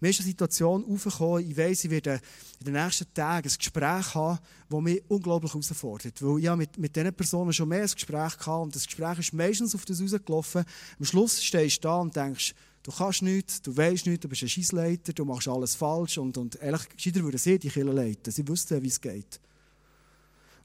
[0.00, 2.20] mir ist eine Situation aufgekommen, ich weiss, ich werde
[2.60, 6.22] in den nächsten Tagen ein Gespräch haben, das mich unglaublich herausfordert.
[6.22, 9.32] Weil ich mit, mit diesen Personen schon mehr ein Gespräch hatte und das Gespräch ist
[9.32, 10.64] meistens auf das rausgelaufen.
[10.98, 14.42] Am Schluss stehst du da und denkst, du kannst nichts, du weißt nichts, du bist
[14.42, 18.32] ein Scheissleiter, du machst alles falsch und, und ehrlich, gescheiter würden sie die Kirche leiten.
[18.32, 19.40] Sie wüssten, wie es geht.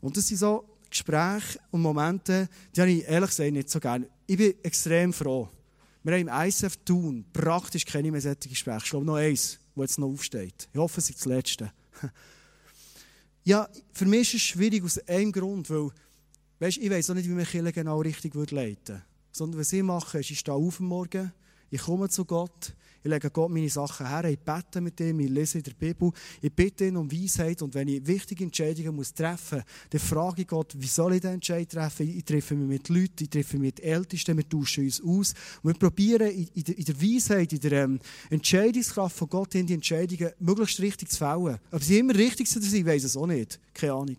[0.01, 4.09] Und das sind so Gespräche und Momente, die habe ich ehrlich gesagt nicht so gerne.
[4.25, 5.49] Ich bin extrem froh.
[6.03, 8.83] Wir haben im ISF tun praktisch keine mehr solche Gespräche.
[8.83, 10.69] Ich glaube noch eins, das jetzt noch aufsteht.
[10.71, 11.71] Ich hoffe, es ist das letzte.
[13.43, 15.89] ja, für mich ist es schwierig aus einem Grund, weil
[16.59, 19.03] weißt, ich weiß auch nicht, wie man Kirche genau richtig leiten würde.
[19.31, 21.31] Sondern was ich mache, ist, ich stehe auf am Morgen,
[21.69, 22.73] ich komme zu Gott,
[23.07, 26.11] ich lege Gott meine Sachen her, ich bete mit ihm, ich lese in der Bibel,
[26.41, 30.41] ich bitte ihn um Weisheit und wenn ich wichtige Entscheidungen muss treffen muss, dann frage
[30.41, 32.09] ich Gott, wie soll ich den Entscheid treffen?
[32.09, 35.73] Ich treffe mich mit Leuten, ich treffe mich mit Ältesten, wir tauschen uns aus und
[35.73, 41.09] wir probieren in, der, Weisheit, in der ähm, Entscheidungskraft von Gott die Entscheidungen möglichst richtig
[41.09, 41.59] zu fällen.
[41.71, 44.17] Aber sie immer richtig sind, ich weiß es auch nicht, keine Ahnung.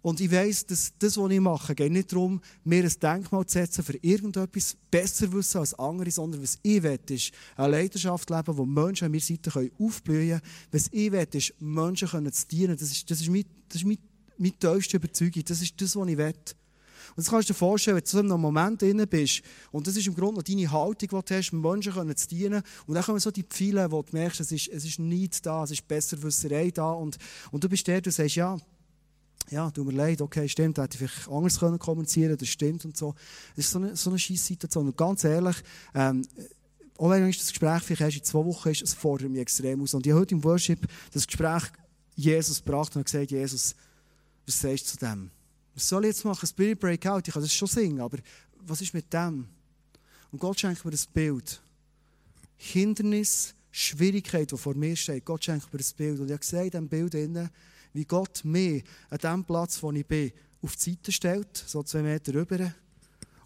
[0.00, 3.54] Und ich weiss, dass das, was ich mache, geht nicht darum, mir ein Denkmal zu
[3.54, 8.56] setzen für irgendetwas besser wissen als andere, sondern was ich will, ist eine Leidenschaft leben,
[8.56, 10.52] wo Menschen an meiner Seite aufblühen können.
[10.70, 12.76] Was ich will, ist Menschen können zu dienen.
[12.76, 13.98] Das ist, das ist, meine, das meine,
[14.58, 15.44] tiefste Überzeugung.
[15.44, 16.34] Das ist das, was ich will.
[17.16, 19.96] Und das kannst du dir vorstellen, wenn du in einem Moment drin bist, und das
[19.96, 23.02] ist im Grunde noch deine Haltung, die du hast, Menschen können zu dienen, und dann
[23.02, 25.88] kommen so die Pfeile, wo du merkst, es ist, es ist nichts da, es ist
[25.88, 27.16] Besserwisserei da, und,
[27.50, 28.56] und du bist der, du sagst, ja,
[29.50, 32.96] ja, tut mir leid, okay, stimmt, hätte ich vielleicht anders können kommunizieren das stimmt und
[32.96, 33.14] so.
[33.56, 34.86] Das ist so eine, so eine Scheisse-Situation.
[34.86, 35.56] Und ganz ehrlich,
[35.94, 36.26] ähm,
[36.98, 39.94] auch wenn das Gespräch vielleicht erst in zwei Wochen ist, es fordert mich extrem aus.
[39.94, 41.62] Und ich habe heute im Worship das Gespräch
[42.16, 43.74] Jesus gebracht und gesagt, Jesus,
[44.46, 45.30] was sagst du zu dem?
[45.74, 46.46] Was soll ich jetzt machen?
[46.46, 48.18] Spirit Breakout, ich kann das schon singen, aber
[48.66, 49.46] was ist mit dem?
[50.32, 51.62] Und Gott schenkt mir das Bild.
[52.56, 55.24] Hindernis, Schwierigkeit, die vor mir steht.
[55.24, 56.18] Gott schenkt mir das Bild.
[56.18, 57.50] Und ich habe gesehen, in diesem Bild innen,
[57.98, 60.30] wie Gott mich an dem Platz, wo ich bin,
[60.62, 62.72] auf die Seite stellt, so zwei Meter rüber.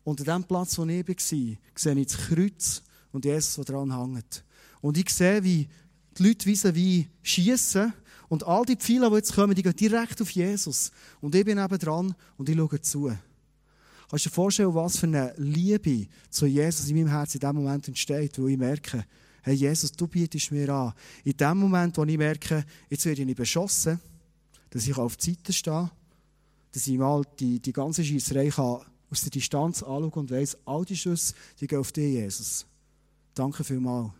[0.04, 1.58] Und an dem Platz, wo ich war, sehe
[1.94, 4.44] ich das Kreuz und Jesus, der dran hängt.
[4.82, 5.68] Und ich sehe, wie
[6.18, 7.94] die Leute wie wie schiessen
[8.28, 10.92] und all die Pfeile, die jetzt kommen, die gehen direkt auf Jesus.
[11.22, 13.12] Und ich bin eben dran und ich schaue zu.
[14.10, 17.56] Kannst du dir vorstellen, was für eine Liebe zu Jesus in meinem Herzen in diesem
[17.56, 19.06] Moment entsteht, wo ich merke,
[19.42, 20.92] hey Jesus, du bietest mir an.
[21.24, 23.98] In dem Moment, wo ich merke, jetzt werde ich beschossen,
[24.72, 25.90] dass ich auf die Seite stehe,
[26.72, 30.96] dass ich mal die, die ganze Scheisserei aus der Distanz anschauen und weiss, all die
[30.96, 32.66] Schüsse, die gehen auf dich, Jesus.
[33.34, 34.10] Danke vielmals.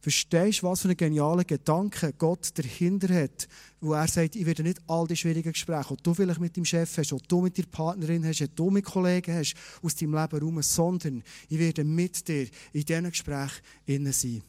[0.00, 3.48] Verstehst du, was für einen genialen Gedanke Gott dahinter hat,
[3.80, 6.64] wo er sagt, ich werde nicht all die schwierigen Gespräche, die du vielleicht mit deinem
[6.64, 10.14] Chef hast, die du mit deiner Partnerin hast, die du mit Kollegen hast, aus deinem
[10.14, 14.42] Leben herum, sondern ich werde mit dir in diesen Gesprächen sein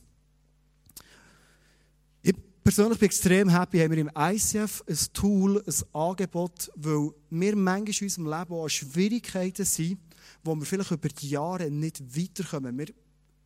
[2.69, 7.95] persönlich bin extrem happy, haben wir im ICF ein Tool, ein Angebot, weil wir manchmal
[7.97, 9.97] in unserem Leben auch Schwierigkeiten sind,
[10.43, 12.77] wo wir vielleicht über die Jahre nicht weiterkommen.
[12.77, 12.89] Wir,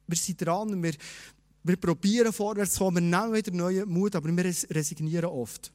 [0.07, 0.91] wir sind dran, wir,
[1.63, 5.71] wir probieren vorwärts zu kommen, wir nehmen wieder neuen Mut, aber wir resignieren oft.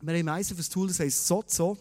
[0.00, 1.76] Wir haben im ICF ein Tool, das heisst SOZO.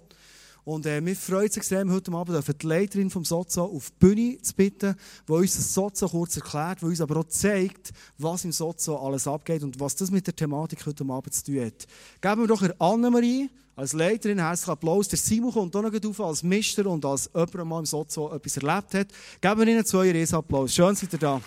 [0.64, 4.42] Und äh, wir freuen uns extrem, heute Abend die Leiterin vom Sozo auf die Bühne
[4.42, 4.96] zu bitten,
[5.28, 9.28] die uns das Sozo kurz erklärt, die uns aber auch zeigt, was im Sozo alles
[9.28, 11.88] abgeht und was das mit der Thematik heute Abend zu tun hat.
[12.22, 15.08] Geben wir doch Annemarie als Leiterin herzlichen Applaus.
[15.08, 18.58] Der Simon kommt auch noch auf als Mister und als jemand, mal im Sozo etwas
[18.58, 19.08] erlebt hat.
[19.40, 20.74] Geben wir ihnen zwei Riesen Applaus.
[20.74, 21.42] Schön, seid ihr da.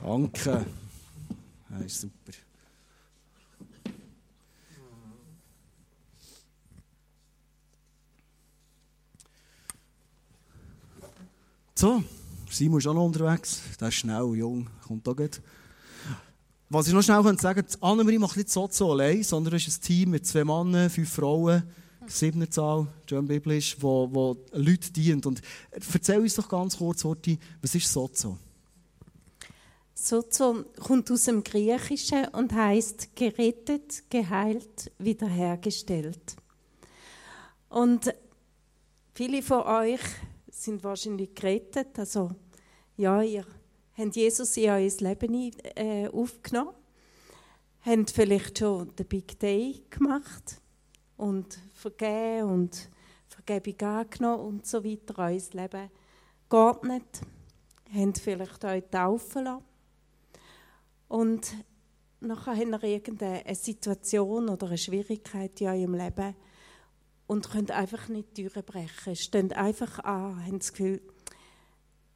[0.00, 0.66] Danke.
[1.70, 2.47] Das ist super.
[11.80, 12.02] So,
[12.50, 13.60] Simon ist auch noch unterwegs.
[13.80, 15.40] Der ist schnell, jung, kommt auch gut.
[16.68, 19.84] Was ich noch schnell sagen könnte, Annemarie macht nicht so, so allein, sondern es ist
[19.84, 21.62] ein Team mit zwei Männern, fünf Frauen,
[22.08, 25.24] siebener Zahl, John Biblisch, wo, wo Leute dient.
[25.24, 28.36] Und erzähl uns doch ganz kurz, Horti, was ist Sozo?
[29.94, 36.34] Sozo kommt aus dem Griechischen und heißt gerettet, geheilt, wiederhergestellt.
[37.68, 38.12] Und
[39.14, 40.00] viele von euch
[40.62, 42.30] sind wahrscheinlich gerettet, also
[42.96, 43.44] ja, ihr
[43.96, 46.74] habt Jesus in euer Leben äh, aufgenommen,
[47.82, 50.60] habt vielleicht schon den Big Day gemacht
[51.16, 52.90] und vergeben und
[53.28, 55.90] Vergebung angenommen und so weiter, euer Leben
[56.48, 57.20] geordnet,
[57.94, 59.64] habt vielleicht euch taufen lassen.
[61.08, 61.54] Und
[62.20, 66.34] nachher haben ihr irgendeine Situation oder eine Schwierigkeit in eurem Leben
[67.28, 69.14] und könnt einfach nicht durchbrechen.
[69.14, 71.00] Steht einfach an, haben das Gefühl,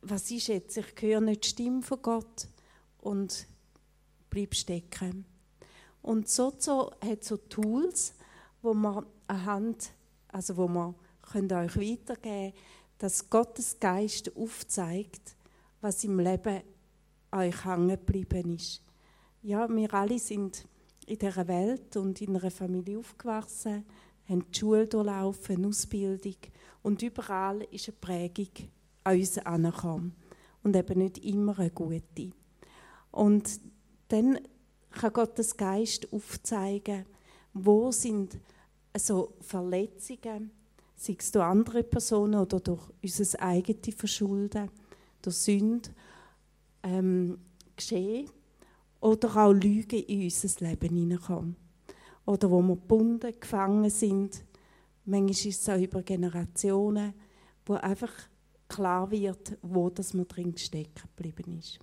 [0.00, 0.76] was ist jetzt?
[0.76, 2.48] Ich höre nicht die Stimme von Gott
[2.98, 3.46] und
[4.30, 5.24] bleib stecken.
[6.00, 8.14] Und Sozo hat so Tools,
[8.62, 9.92] wo man anhand,
[10.28, 10.94] also wo man
[11.30, 12.54] könnt euch weitergeben,
[12.98, 15.36] dass Gottes Geist aufzeigt,
[15.80, 16.62] was im Leben
[17.30, 18.82] euch hängen geblieben ist.
[19.42, 20.66] Ja, wir alle sind
[21.06, 23.84] in dieser Welt und in einer Familie aufgewachsen,
[24.32, 26.36] haben die Schule durchlaufen, eine Ausbildung
[26.82, 28.48] und überall ist eine Prägung
[29.04, 30.14] an uns angekommen
[30.62, 32.32] und eben nicht immer eine gute.
[33.10, 33.60] Und
[34.08, 34.38] dann
[34.90, 37.06] kann Gottes Geist aufzeigen,
[37.52, 38.38] wo sind
[38.92, 40.50] also Verletzungen,
[40.96, 44.70] sei es durch andere Personen oder durch unser eigenes Verschulden,
[45.20, 45.90] durch Sünde,
[46.82, 47.38] ähm,
[47.76, 48.28] geschehen
[49.00, 51.56] oder auch Lügen in unser Leben hineinkommen.
[52.26, 54.44] Oder wo wir gebunden, gefangen sind.
[55.04, 57.14] Manchmal ist es auch über Generationen,
[57.66, 58.12] wo einfach
[58.68, 61.78] klar wird, wo das man drin stecken geblieben ist.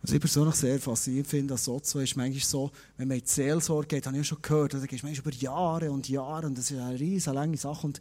[0.00, 3.30] Was ich persönlich sehr faszinierend finde an Sozo ist manchmal so, wenn man in die
[3.30, 6.46] Seelsorge geht, habe ich ja schon gehört, da geht es manchmal über Jahre und Jahre
[6.46, 8.00] und das ist eine riesige lange Sache und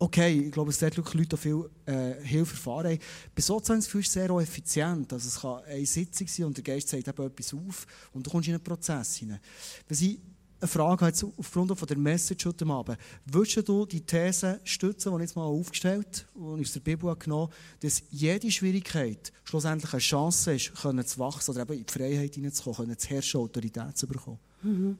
[0.00, 2.98] okay, ich glaube, es wirklich Leute viel äh, Hilfe erfahren haben.
[3.34, 5.12] Bei Sozialen ist es sehr effizient.
[5.12, 8.30] Also es kann eine Sitzung sein und der Geist sagt eben etwas auf und du
[8.30, 9.40] kommst in einen Prozess hinein.
[9.86, 10.18] Wenn ich
[10.58, 15.16] eine Frage habe, aufgrund von der Message heute Abend, würdest du die These stützen, die
[15.16, 19.32] ich jetzt mal aufgestellt habe, die ich aus der Bibel genommen habe, dass jede Schwierigkeit
[19.44, 23.08] schlussendlich eine Chance ist, können zu wachsen oder eben in die Freiheit hineinzukommen, können zu
[23.08, 24.38] herrschen, Autorität zu bekommen?
[24.62, 24.98] Mhm.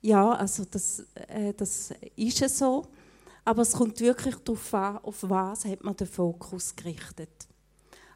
[0.00, 2.86] Ja, also das, äh, das ist so.
[3.48, 7.48] Aber es kommt wirklich darauf an, auf was hat man den Fokus gerichtet.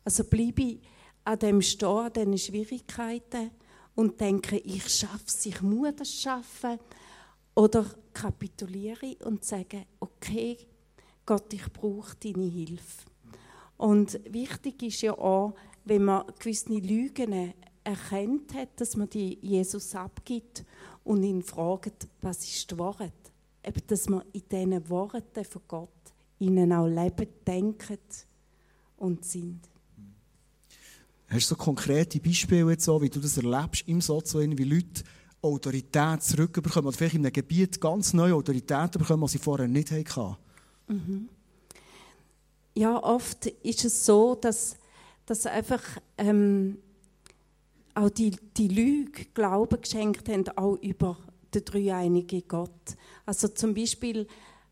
[0.05, 0.81] Also bleibe ich
[1.25, 3.51] an dem stehen, an diesen Schwierigkeiten
[3.95, 6.79] und denke, ich schaffe es, ich muss das schaffen.
[7.55, 10.59] Oder kapituliere und sage, okay,
[11.25, 13.07] Gott, ich brauche deine Hilfe.
[13.79, 15.55] Und wichtig ist ja auch,
[15.87, 20.63] wenn man gewisse Lügen erkennt hat, dass man die Jesus abgibt
[21.05, 23.32] und ihn fragt, was ist die Wahrheit?
[23.65, 25.89] Eben, dass wir in diesen Worten von Gott
[26.39, 27.99] ihnen auch leben, denken
[28.97, 29.61] und sind.
[31.29, 35.03] Hast du so konkrete Beispiele, jetzt so, wie du das erlebst im Sozialen, wie Leute
[35.41, 39.91] Autorität zurückbekommen oder vielleicht in einem Gebiet ganz neue Autorität bekommen, die sie vorher nicht
[39.91, 40.37] hatten?
[40.89, 41.29] Mhm.
[42.75, 44.77] Ja, oft ist es so, dass,
[45.27, 45.83] dass einfach
[46.17, 46.79] ähm,
[47.95, 51.17] auch die, die Lüge Glauben geschenkt haben, auch über
[51.55, 52.97] der dreieinige Gott.
[53.27, 54.27] Also zum Beispiel,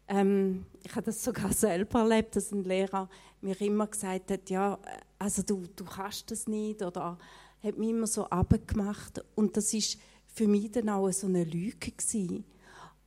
[0.08, 3.08] ähm, ich habe das sogar selber erlebt, dass ein Lehrer
[3.40, 4.78] mir immer gesagt hat, ja,
[5.18, 7.18] also du, du kannst das nicht oder
[7.62, 11.90] hat mich immer so abgemacht und das ist für mich dann auch so eine Lüge
[11.90, 12.44] gewesen.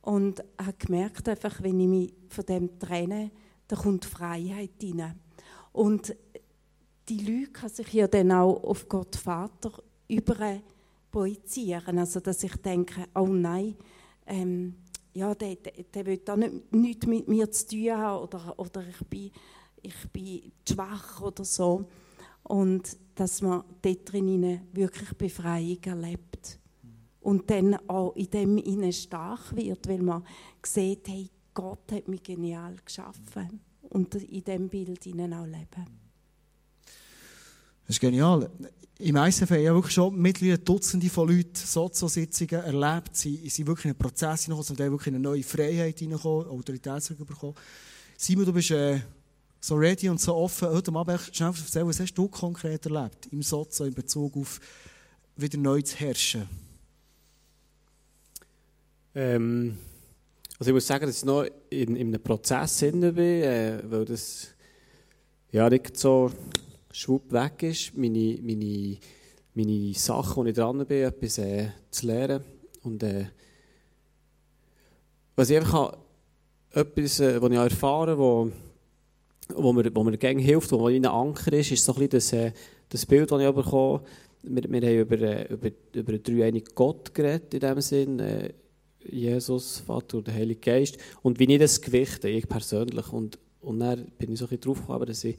[0.02, 3.30] und habe gemerkt einfach, wenn ich mich von dem trenne,
[3.68, 5.18] da kommt Freiheit rein.
[5.72, 6.14] Und
[7.08, 9.72] die Lüge kann sich ja dann auch auf Gott Vater
[10.08, 10.38] über
[11.14, 11.98] projizieren.
[11.98, 13.76] Also, dass ich denke, oh nein,
[14.26, 14.74] ähm,
[15.12, 18.84] ja, der, der, der will da nicht, nichts mit mir zu tun haben oder, oder
[18.88, 19.30] ich, bin,
[19.80, 21.86] ich bin schwach oder so.
[22.42, 26.58] und dass man dort drin wirklich Befreiung erlebt.
[27.20, 30.24] Und dann auch in dem innen stark wird, weil man
[30.64, 36.03] sieht, hey, Gott hat mich genial geschaffen und in dem Bild ihnen auch leben.
[37.86, 38.50] Das ist genial.
[38.98, 43.16] Im ICF haben ja wirklich schon mittlerweile Dutzende von Leuten Sozo-Sitzungen erlebt.
[43.16, 47.18] Sie sind wirklich in einen Prozess hineingekommen, sind wirklich in eine neue Freiheit hineingekommen, Autorität
[47.26, 47.54] bekommen.
[48.16, 49.00] Simon, du bist äh,
[49.60, 50.68] so ready und so offen.
[50.68, 54.60] Heute Abend schnell erzählen, was hast du konkret erlebt im Sozo in Bezug auf
[55.36, 56.48] wieder neu zu herrschen?
[59.14, 59.76] Ähm,
[60.58, 64.48] also ich muss sagen, dass ich noch in, in einem Prozess bin, äh, weil das
[65.50, 66.30] ja nicht so
[66.94, 68.96] schwupp weg ist, meine, meine,
[69.52, 72.44] meine Sachen, wo ich dran bin, etwas äh, zu lernen.
[72.84, 73.26] Und äh,
[75.34, 75.98] was ich einfach
[76.70, 78.50] etwas, äh, was ich erfahren wo,
[79.56, 82.32] wo mir, wo mir gegen hilft, wo ein Anker ist, ist so ein bisschen das,
[82.32, 82.52] äh,
[82.88, 84.02] das Bild, das ich bekomme.
[84.44, 88.20] Wir, wir haben über, äh, über, über den dreieinigen Gott geredet, in dem Sinn.
[88.20, 88.52] Äh,
[89.06, 90.96] Jesus, Vater und der Heilige Geist.
[91.22, 93.12] Und wie ich das gewichte, ich persönlich.
[93.12, 95.36] Und, und dann bin ich so ein bisschen drauf gekommen, dass ich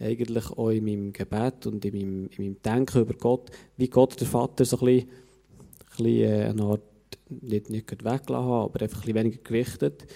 [0.00, 4.18] eigentlich auch in meinem Gebet und in meinem, in meinem Denken über Gott, wie Gott
[4.18, 6.82] der Vater so ein bisschen, ein bisschen äh, eine Art,
[7.28, 10.06] nicht, nicht weggelassen habe, aber einfach ein bisschen weniger gewichtet.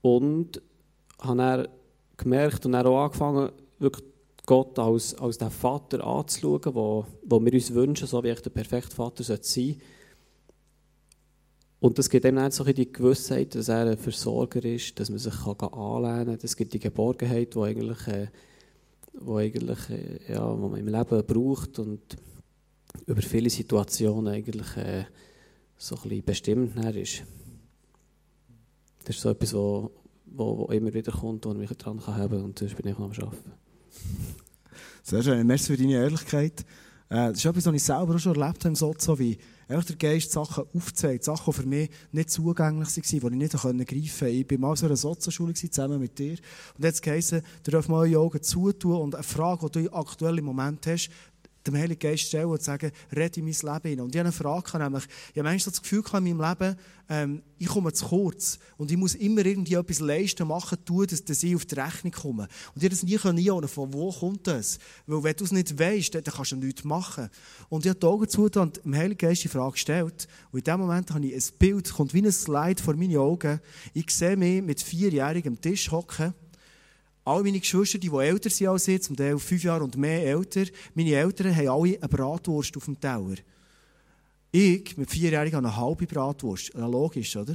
[0.00, 0.62] Und
[1.20, 1.68] habe dann
[2.16, 4.04] gemerkt und dann auch angefangen, wirklich
[4.46, 8.50] Gott als, als den Vater anzuschauen, wo, wo wir uns wünschen, so wie ich der
[8.50, 9.76] perfekte Vater sein sollte.
[11.80, 15.18] Und das gibt eben auch so die Gewissheit, dass er ein Versorger ist, dass man
[15.18, 16.38] sich anlehnen kann.
[16.40, 17.98] Das gibt die Geborgenheit, die eigentlich,
[19.12, 22.16] die eigentlich äh, ja, die man im Leben braucht und
[23.06, 25.04] über viele Situationen eigentlich äh,
[25.76, 27.22] so ein bestimmt ist.
[29.04, 29.90] Das ist so etwas, wo,
[30.26, 33.06] wo, wo immer wieder kommt, wo ich dran kann haben und sonst bin ich noch
[33.06, 33.52] am Arbeiten.
[35.02, 36.60] Sehr schön, merci für deine Ehrlichkeit.
[37.08, 39.38] Äh, das ist etwas, was ich selber auch schon erlebt habe, so wie
[39.68, 42.88] einfach der Geist Sachen aufzeigt, Sachen, die für mich nicht zugänglich
[43.22, 44.28] waren, die ich nicht greifen konnte.
[44.28, 46.36] Ich war mal so in einer Sozialschule zusammen mit dir
[46.76, 50.38] und jetzt geheißen, du darfst mal eure Augen zutun und eine Frage, die du aktuell
[50.38, 51.10] im Moment hast,
[51.68, 54.00] dem Heiligen Geist stellen und sagen, rede in mein Leben hinein.
[54.00, 56.76] Und ich habe eine Frage, nämlich, ich habe manchmal das Gefühl in meinem Leben,
[57.08, 61.24] ähm, ich komme zu kurz und ich muss immer irgendwie etwas leisten, machen, tun, dass,
[61.24, 62.48] dass ich auf die Rechnung komme.
[62.74, 64.78] Und ich habe das nie einordnen von wo kommt das?
[65.06, 67.28] Weil wenn du es nicht weißt, dann kannst du nichts machen.
[67.68, 70.64] Und ich habe die Augen zu und dem Heiligen Geist die Frage gestellt und in
[70.64, 73.60] dem Moment habe ich ein Bild, kommt wie ein Slide vor meine Augen.
[73.94, 76.34] Ich sehe mich mit vierjährigem Tisch hocken
[77.28, 80.64] Alle meine Geschwister, die älter sind als ich, zum Teil fünf Jahre und mehr älter,
[80.94, 83.34] meine Eltern haben alle eine Bratwurst auf dem Teller.
[84.50, 86.72] Ich, mit vierjährigen, habe eine halbe Bratwurst.
[86.72, 87.54] Ja, logisch, oder?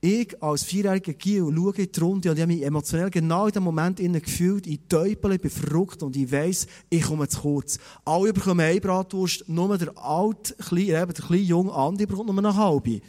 [0.00, 3.52] Ich als vierjähriger Gil schaue in die Runde und ich habe mich emotionell genau in
[3.52, 7.80] dem Moment gefühlt, ich täupele, bin verrückt und ich weiss, ich komme zu kurz.
[8.04, 12.38] Alle bekommen eine Bratwurst, nur der alte, kleine, eben der kleine junge Andi bekommt nur
[12.38, 13.00] eine halbe.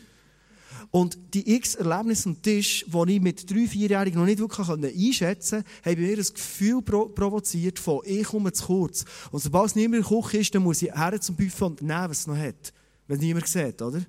[0.96, 5.64] Und die x Erlebnisse am Tisch, die ich mit drei, vierjährigen noch nicht wirklich einschätzen
[5.64, 9.04] konnte, haben bei mir das Gefühl provoziert von, ich komme zu kurz.
[9.32, 11.82] Und sobald es niemand in der Küche ist, dann muss ich her zum Buffet und
[11.82, 12.72] nehmen, was es noch hat.
[13.08, 14.06] Wenn niemand sieht, oder?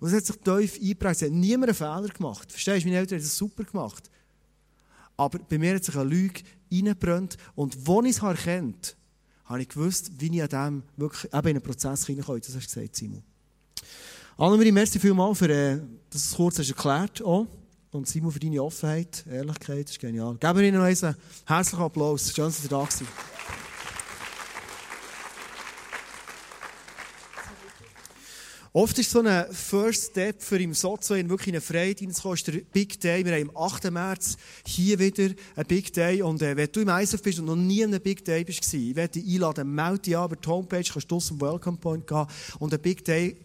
[0.00, 1.16] Und das hat sich tief eingeprägt.
[1.16, 2.50] Es hat niemand einen Fehler gemacht.
[2.50, 2.88] Verstehst du?
[2.88, 4.10] Meine Eltern haben das super gemacht.
[5.18, 6.40] Aber bei mir hat sich eine Lüge
[6.72, 7.36] reingebrannt.
[7.54, 8.96] Und als ich es erkannt
[9.44, 12.40] habe, habe ich gewusst, wie ich an dem wirklich eben in einen Prozess hineinkomme.
[12.40, 13.22] Das hast du gesagt, Simon.
[14.38, 15.78] Annemarie, merci vielmals, für, äh,
[16.08, 17.46] dass du es kurz hast erklärt hast.
[17.90, 20.36] Und Simon, für deine Offenheit, Ehrlichkeit, das ist genial.
[20.36, 22.32] Geben wir Ihnen noch einen herzlichen Applaus.
[22.34, 23.06] Schön, dass ihr da seid.
[28.72, 32.46] Oft ist so ein First Step für im Sozo in wirklich eine Freiheit reinzukommen, ist
[32.46, 33.22] der Big Day.
[33.26, 33.90] Wir haben am 8.
[33.90, 36.22] März hier wieder ein Big Day.
[36.22, 38.72] Und äh, wenn du im ISF bist und noch nie an einem Big Day bist,
[38.72, 42.06] ich werde dich einladen, melde dich an über die Homepage, kannst du zum Welcome Point
[42.06, 42.26] gehen
[42.60, 43.36] und ein Big Day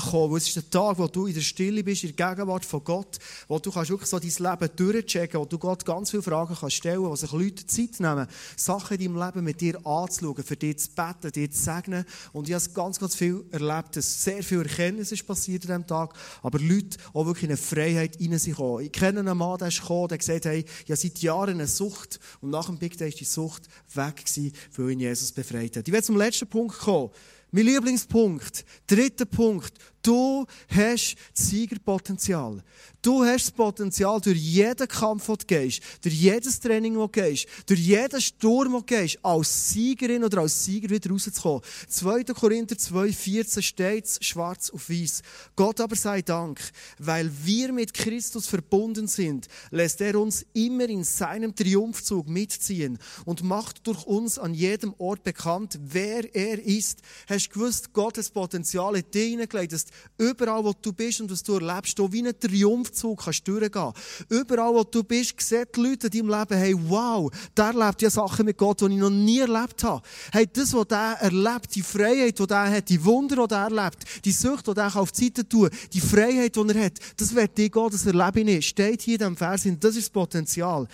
[0.00, 0.36] kommen.
[0.36, 3.18] Es ist der Tag, wo du in der Stille bist, in der Gegenwart von Gott,
[3.48, 4.30] wo du kannst wirklich so dein
[4.60, 8.26] Leben durchchecken, wo du Gott ganz viele Fragen kannst stellen, wo sich Leute Zeit nehmen,
[8.56, 12.04] Sachen in deinem Leben mit dir anzuschauen, für dich zu beten, dir zu segnen.
[12.32, 15.86] Und ich habe ganz, ganz viel erlebt, dass sehr viel Erkenntnis ist passiert an diesem
[15.86, 18.84] Tag, aber Leute auch wirklich in eine Freiheit hinein sind gekommen.
[18.84, 21.54] Ich kenne einen Mann, der ist gekommen, der gesagt hat, hey, ich habe seit Jahren
[21.54, 25.32] eine Sucht und nach dem Big Day ist die Sucht weg gewesen, weil ihn Jesus
[25.32, 25.86] befreit hat.
[25.86, 27.10] Ich werde zum letzten Punkt kommen.
[27.52, 29.72] Mein Lieblingspunkt, dritter Punkt.
[30.02, 32.62] Du hast Siegerpotenzial.
[33.02, 37.08] Du hast das Potenzial, durch jeden Kampf, den du gehst, durch jedes Training, das du
[37.08, 41.62] gehst, durch jeden Sturm, den du gehst, als Siegerin oder als Sieger wieder rauszukommen.
[41.88, 42.24] 2.
[42.24, 45.22] Korinther 2,14 steht schwarz auf weiß.
[45.56, 46.60] Gott aber sei Dank,
[46.98, 53.42] weil wir mit Christus verbunden sind, lässt er uns immer in seinem Triumphzug mitziehen und
[53.42, 57.00] macht durch uns an jedem Ort bekannt, wer er ist.
[57.28, 59.86] Hast du gewusst, Gott hat das Potenzial in dich hineingelegt, dass
[60.18, 63.92] überall, wo du bist und was du erlebst, du wie ein Triumphzug kannst durchgehen.
[64.28, 68.10] Überall, wo du bist, sehen die Leute in deinem Leben, hey, wow, der erlebt ja
[68.10, 70.02] Sachen mit Gott, die ich noch nie erlebt habe.
[70.32, 74.04] Hey, das, was der erlebt, die Freiheit, die der hat, die Wunder, die er erlebt,
[74.24, 77.56] die Sucht, die er auf die Seite tun die Freiheit, die er hat, das wird
[77.56, 78.66] dir Gott das Erleben ist.
[78.66, 80.86] Steht hier in diesem Vers, das ist das Potenzial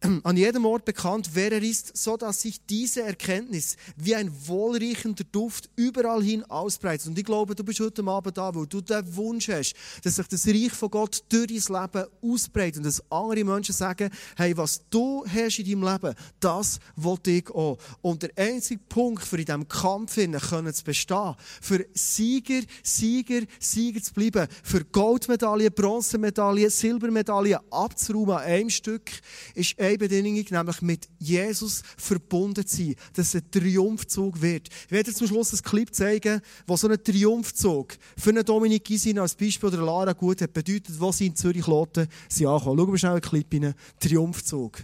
[0.24, 5.24] an jedem Ort bekannt, wer er ist, so dass sich diese Erkenntnis wie ein wohlriechender
[5.24, 7.06] Duft überall hin ausbreitet.
[7.06, 10.26] Und ich glaube, du bist heute Abend da, weil du den Wunsch hast, dass sich
[10.26, 14.82] das Reich von Gott durch dein Leben ausbreitet und dass andere Menschen sagen, hey, was
[14.90, 17.78] du hast in deinem Leben, das wollte ich auch.
[18.02, 24.02] Und der einzige Punkt, für in diesem Kampf können zu bestehen, für Sieger, Sieger, Sieger
[24.02, 29.10] zu bleiben, für Goldmedaillen, Bronzemedaillen, Silbermedaillen abzuräumen an einem Stück,
[29.54, 34.68] ist eine Bedingung, nämlich mit Jesus verbunden zu sein, dass es ein Triumphzug wird.
[34.86, 39.18] Ich werde zum Schluss ein Clip zeigen, wo so ein Triumphzug für einen Dominik Gisin
[39.18, 42.78] als Beispiel oder Lara gut hat bedeutet, wo sie in Zürich Loten sie ankommen.
[42.78, 43.74] Schauen wir schnell einen Clip rein.
[44.00, 44.82] Triumphzug.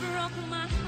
[0.00, 0.87] the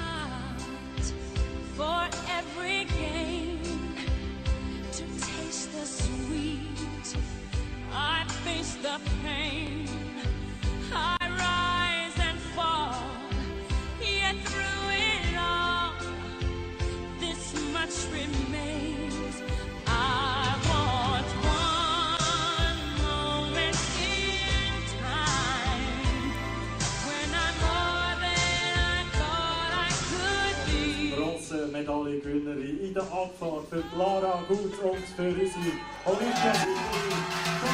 [31.80, 35.72] Medaillengewinnerin in der Abfahrt für Lara Gut und für unsere
[36.04, 37.69] Olympiasiegerin.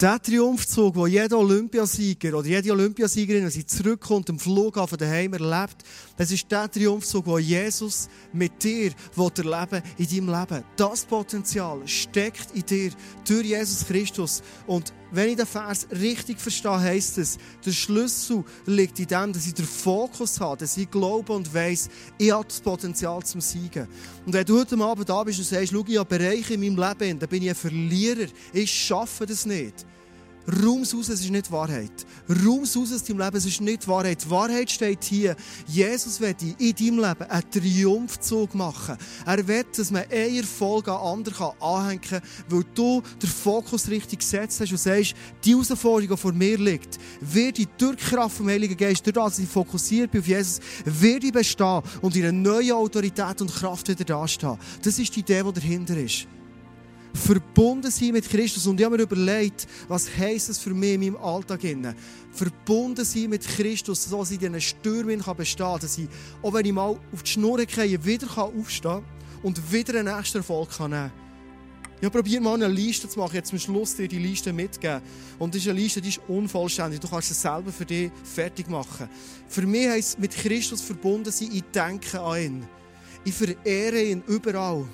[0.00, 5.84] Der Triumphzug, wo jeder Olympiasieger oder jede Olympiasiegerin, wenn sie zurückkommt, im Flughafen daheim erlebt,
[6.16, 10.64] das ist der Triumphzug, wo Jesus mit dir erleben in deinem Leben.
[10.76, 12.92] Das Potenzial steckt in dir
[13.28, 14.42] durch Jesus Christus.
[14.66, 19.46] Und wenn ich den Vers richtig verstehe, heisst es, der Schlüssel liegt in dem, dass
[19.46, 21.88] ich den Fokus habe, dass ich glaube und weiss,
[22.18, 23.88] ich habe das Potenzial zum Siegen.
[24.26, 26.76] Und wenn du heute Abend da bist und sagst, schau, ich habe Bereiche in meinem
[26.76, 29.86] Leben, dann bin ich ein Verlierer, ich schaffe das nicht
[30.46, 31.92] Raums raus, es ist nicht Wahrheit.
[32.28, 34.24] Raums aus deinem Leben, es ist nicht Wahrheit.
[34.24, 35.36] Die Wahrheit steht hier.
[35.66, 38.96] Jesus wird in deinem Leben einen Triumphzug machen.
[39.26, 44.20] Er will, dass man einen Erfolg an anderen anhängen kann, weil du den Fokus richtig
[44.20, 45.14] gesetzt hast und sagst,
[45.44, 49.38] die Herausforderung, die vor mir liegt, wird die durch Kraft vom Heiligen Geist, durch das
[49.38, 53.88] ich fokussiert bin auf Jesus, wird ich bestehen und in einer neuen Autorität und Kraft
[53.88, 54.58] wieder dastehen.
[54.82, 56.26] Das ist die Idee, die dahinter ist
[57.14, 58.66] verbunden sein mit Christus.
[58.66, 61.60] Und ich habe mir überlegt, was heisst es für mich in meinem Alltag?
[62.32, 66.08] Verbunden sein mit Christus, so dass ich diesen Stürmen bestehen kann, dass ich,
[66.42, 69.04] auch wenn ich mal auf die Schnur gehe, wieder aufstehen kann
[69.42, 71.12] und wieder einen nächsten Erfolg nehmen kann.
[72.00, 75.02] Ich habe probiert, mal eine Liste zu machen, jetzt zum Schluss dir die Liste mitzugeben.
[75.38, 76.98] Und das ist eine Liste, die ist unvollständig.
[76.98, 79.06] Du kannst es selber für dich fertig machen.
[79.48, 82.68] Für mich heisst es, mit Christus verbunden sein, ich denke an ihn.
[83.22, 84.86] Ich verehre ihn überall.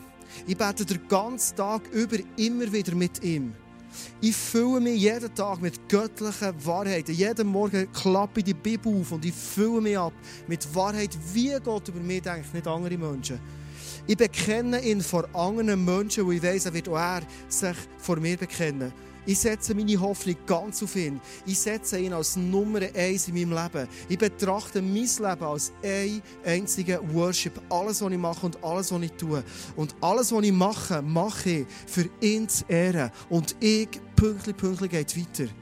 [0.47, 3.55] Ich bete den ganzen Tag über immer wieder mit ihm.
[4.21, 7.15] Ich fülle mich jeden Tag mit göttlichen Wahrheiten.
[7.15, 10.13] Jeden Morgen klappe ich die Bibel auf und ich fülle mich ab
[10.47, 13.41] mit Wahrheit, wie Gott über mich denkt, nicht andere Menschen.
[14.07, 18.17] Ich bekenne ihn vor anderen Menschen, wo ich weiß, er wird auch er sich vor
[18.17, 18.93] mir bekennen.
[19.27, 21.21] Ich setze meine Hoffnung ganz auf ihn.
[21.45, 23.89] Ich setze ihn als Nummer eins in meinem Leben.
[24.09, 27.61] Ich betrachte mein Leben als ein einziger Worship.
[27.69, 29.43] Alles, was ich mache und alles, was ich tue.
[29.75, 33.11] Und alles, was ich mache, mache ich für ihn zu ehren.
[33.29, 35.53] Und ich, pünktlich, pünktlich, geht weiter.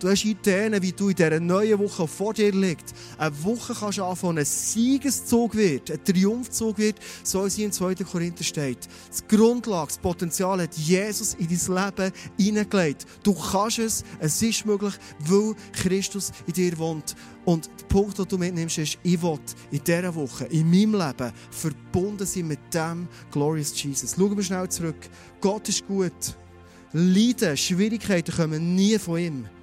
[0.00, 3.98] Du hast Ideen, wie du in dieser neuen Woche, vor dir liegt, eine Woche kannst
[3.98, 7.96] anfangen, ein Siegeszug wird, ein Triumphzug wird, so wie es in 2.
[7.96, 8.78] Korinther steht.
[9.08, 13.06] Das Grundlage, das Potenzial hat Jesus in dein Leben hineingelegt.
[13.24, 17.16] Du kannst es, es ist möglich, weil Christus in dir wohnt.
[17.44, 19.40] Und der Punkt, den du mitnimmst, ist, ich will
[19.72, 24.14] in dieser Woche, in meinem Leben, verbunden sein mit dem Glorious Jesus.
[24.16, 25.08] Schauen wir schnell zurück.
[25.40, 26.36] Gott ist gut.
[26.92, 29.57] Leiden, Schwierigkeiten kommen nie von ihm.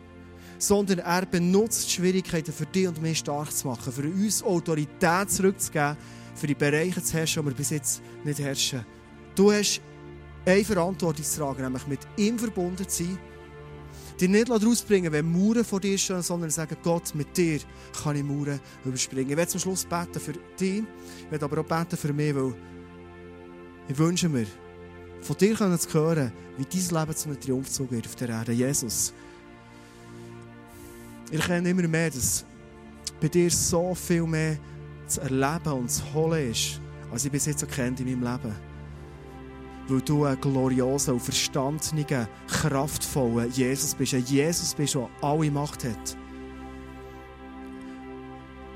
[0.57, 5.97] Sondern er benutzt Schwierigkeiten für dich und mich stark zu machen, für uns Autorität zurückzugeben,
[6.33, 8.85] für die Bereiche zu herrschen, die wir bis jetzt nicht herrschen.
[9.35, 9.81] Du hast
[10.45, 13.17] eine Verantwortung zu tragen, nämlich mit ihm verbunden zu sein.
[14.19, 17.59] Dich nicht rausbringen, wenn Mauern vor dir stehen, sondern sagen, Gott, mit dir
[18.01, 19.31] kann ich Mauern überspringen.
[19.31, 20.83] Ich werde zum Schluss beten für dich,
[21.25, 22.53] ich werde aber auch beten für mich, weil
[23.89, 24.47] ich wünsche mir,
[25.21, 28.53] von dir können zu hören, wie dein Leben zu einem Triumphzug wird auf der Erde.
[28.53, 29.13] Jesus,
[31.31, 32.45] ich erkenne immer mehr, dass
[33.19, 34.57] bei dir so viel mehr
[35.07, 36.79] zu erleben und zu holen ist,
[37.11, 38.55] als ich bis jetzt erkennt in meinem Leben.
[39.87, 44.15] Weil du ein glorioser verstandener, kraftvoller Jesus bist.
[44.15, 46.17] Ein Jesus bist, der alle Macht hat.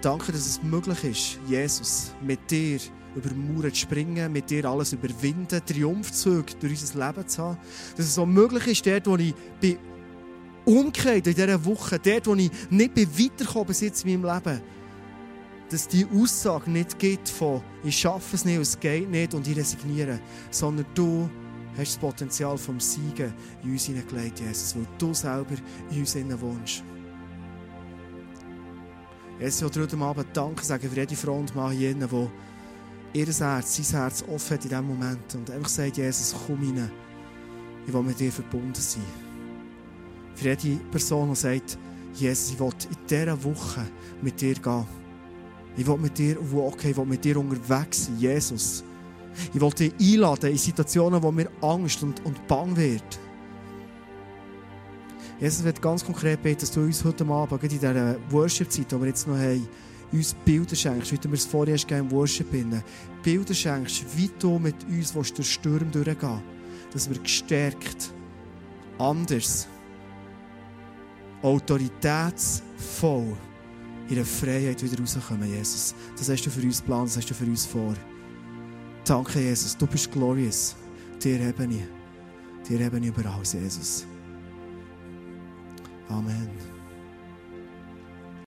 [0.02, 2.80] Danke, dass es möglich ist, Jesus, mit dir
[3.16, 7.58] über Mauern zu springen, mit dir alles überwinden, Triumphzüge durch unser Leben zu haben.
[7.98, 9.78] Dass es so möglich ist, dort, wo ich bin
[10.70, 14.62] umgekehrt in dieser Woche, dort, wo ich nicht bin weitergekommen jetzt in meinem Leben,
[15.70, 19.58] dass die Aussage nicht geht von ich schaffe es nicht, es geht nicht und ich
[19.58, 20.20] resigniere,
[20.52, 21.30] sondern du
[21.78, 25.56] hast das Potenzial vom Siegen in uns hineingelegt, Jesus, weil du selber
[25.92, 26.84] in uns innen wohnst.
[29.40, 32.10] Jesus, ich will heute Abend Danke sagen für jede Frau und Mann hier innen,
[33.14, 36.60] die ihr Herz, sein Herz offen hat in diesem Moment und einfach sagt, Jesus, komm
[36.60, 36.92] rein,
[37.88, 39.29] ich will mit dir verbunden sein.
[40.40, 41.78] Für jede Person, die sagt,
[42.14, 43.86] Jesus, ich will in dieser Woche
[44.22, 44.86] mit dir gehen.
[45.76, 48.86] Ich will mit dir walken, ich will mit dir unterwegs sein, Jesus.
[49.54, 53.20] Ich will dich einladen in Situationen, wo mir Angst und, und Bang wird.
[55.42, 59.08] Jesus wird ganz konkret beten, dass du uns heute Abend, in dieser Worship-Zeit, die wir
[59.08, 59.68] jetzt noch haben,
[60.14, 62.82] uns Bilder schenkst, wie du mir es vorher hast im Worship finden.
[63.24, 66.42] Bilder schenkst, wie du mit uns durch Sturm durchgehen
[66.94, 68.14] Dass wir gestärkt,
[68.98, 69.68] anders,
[71.42, 73.38] autoritätsvoll
[74.10, 75.94] in der Freiheit wieder rauskommen, Jesus.
[76.18, 77.94] Das hast du für uns geplant, das hast du für uns vor.
[79.06, 79.78] Danke, Jesus.
[79.78, 80.76] Du bist glorious.
[81.24, 82.68] Dir eben ich.
[82.68, 84.06] Dir eben über alles, Jesus.
[86.10, 86.69] Amen.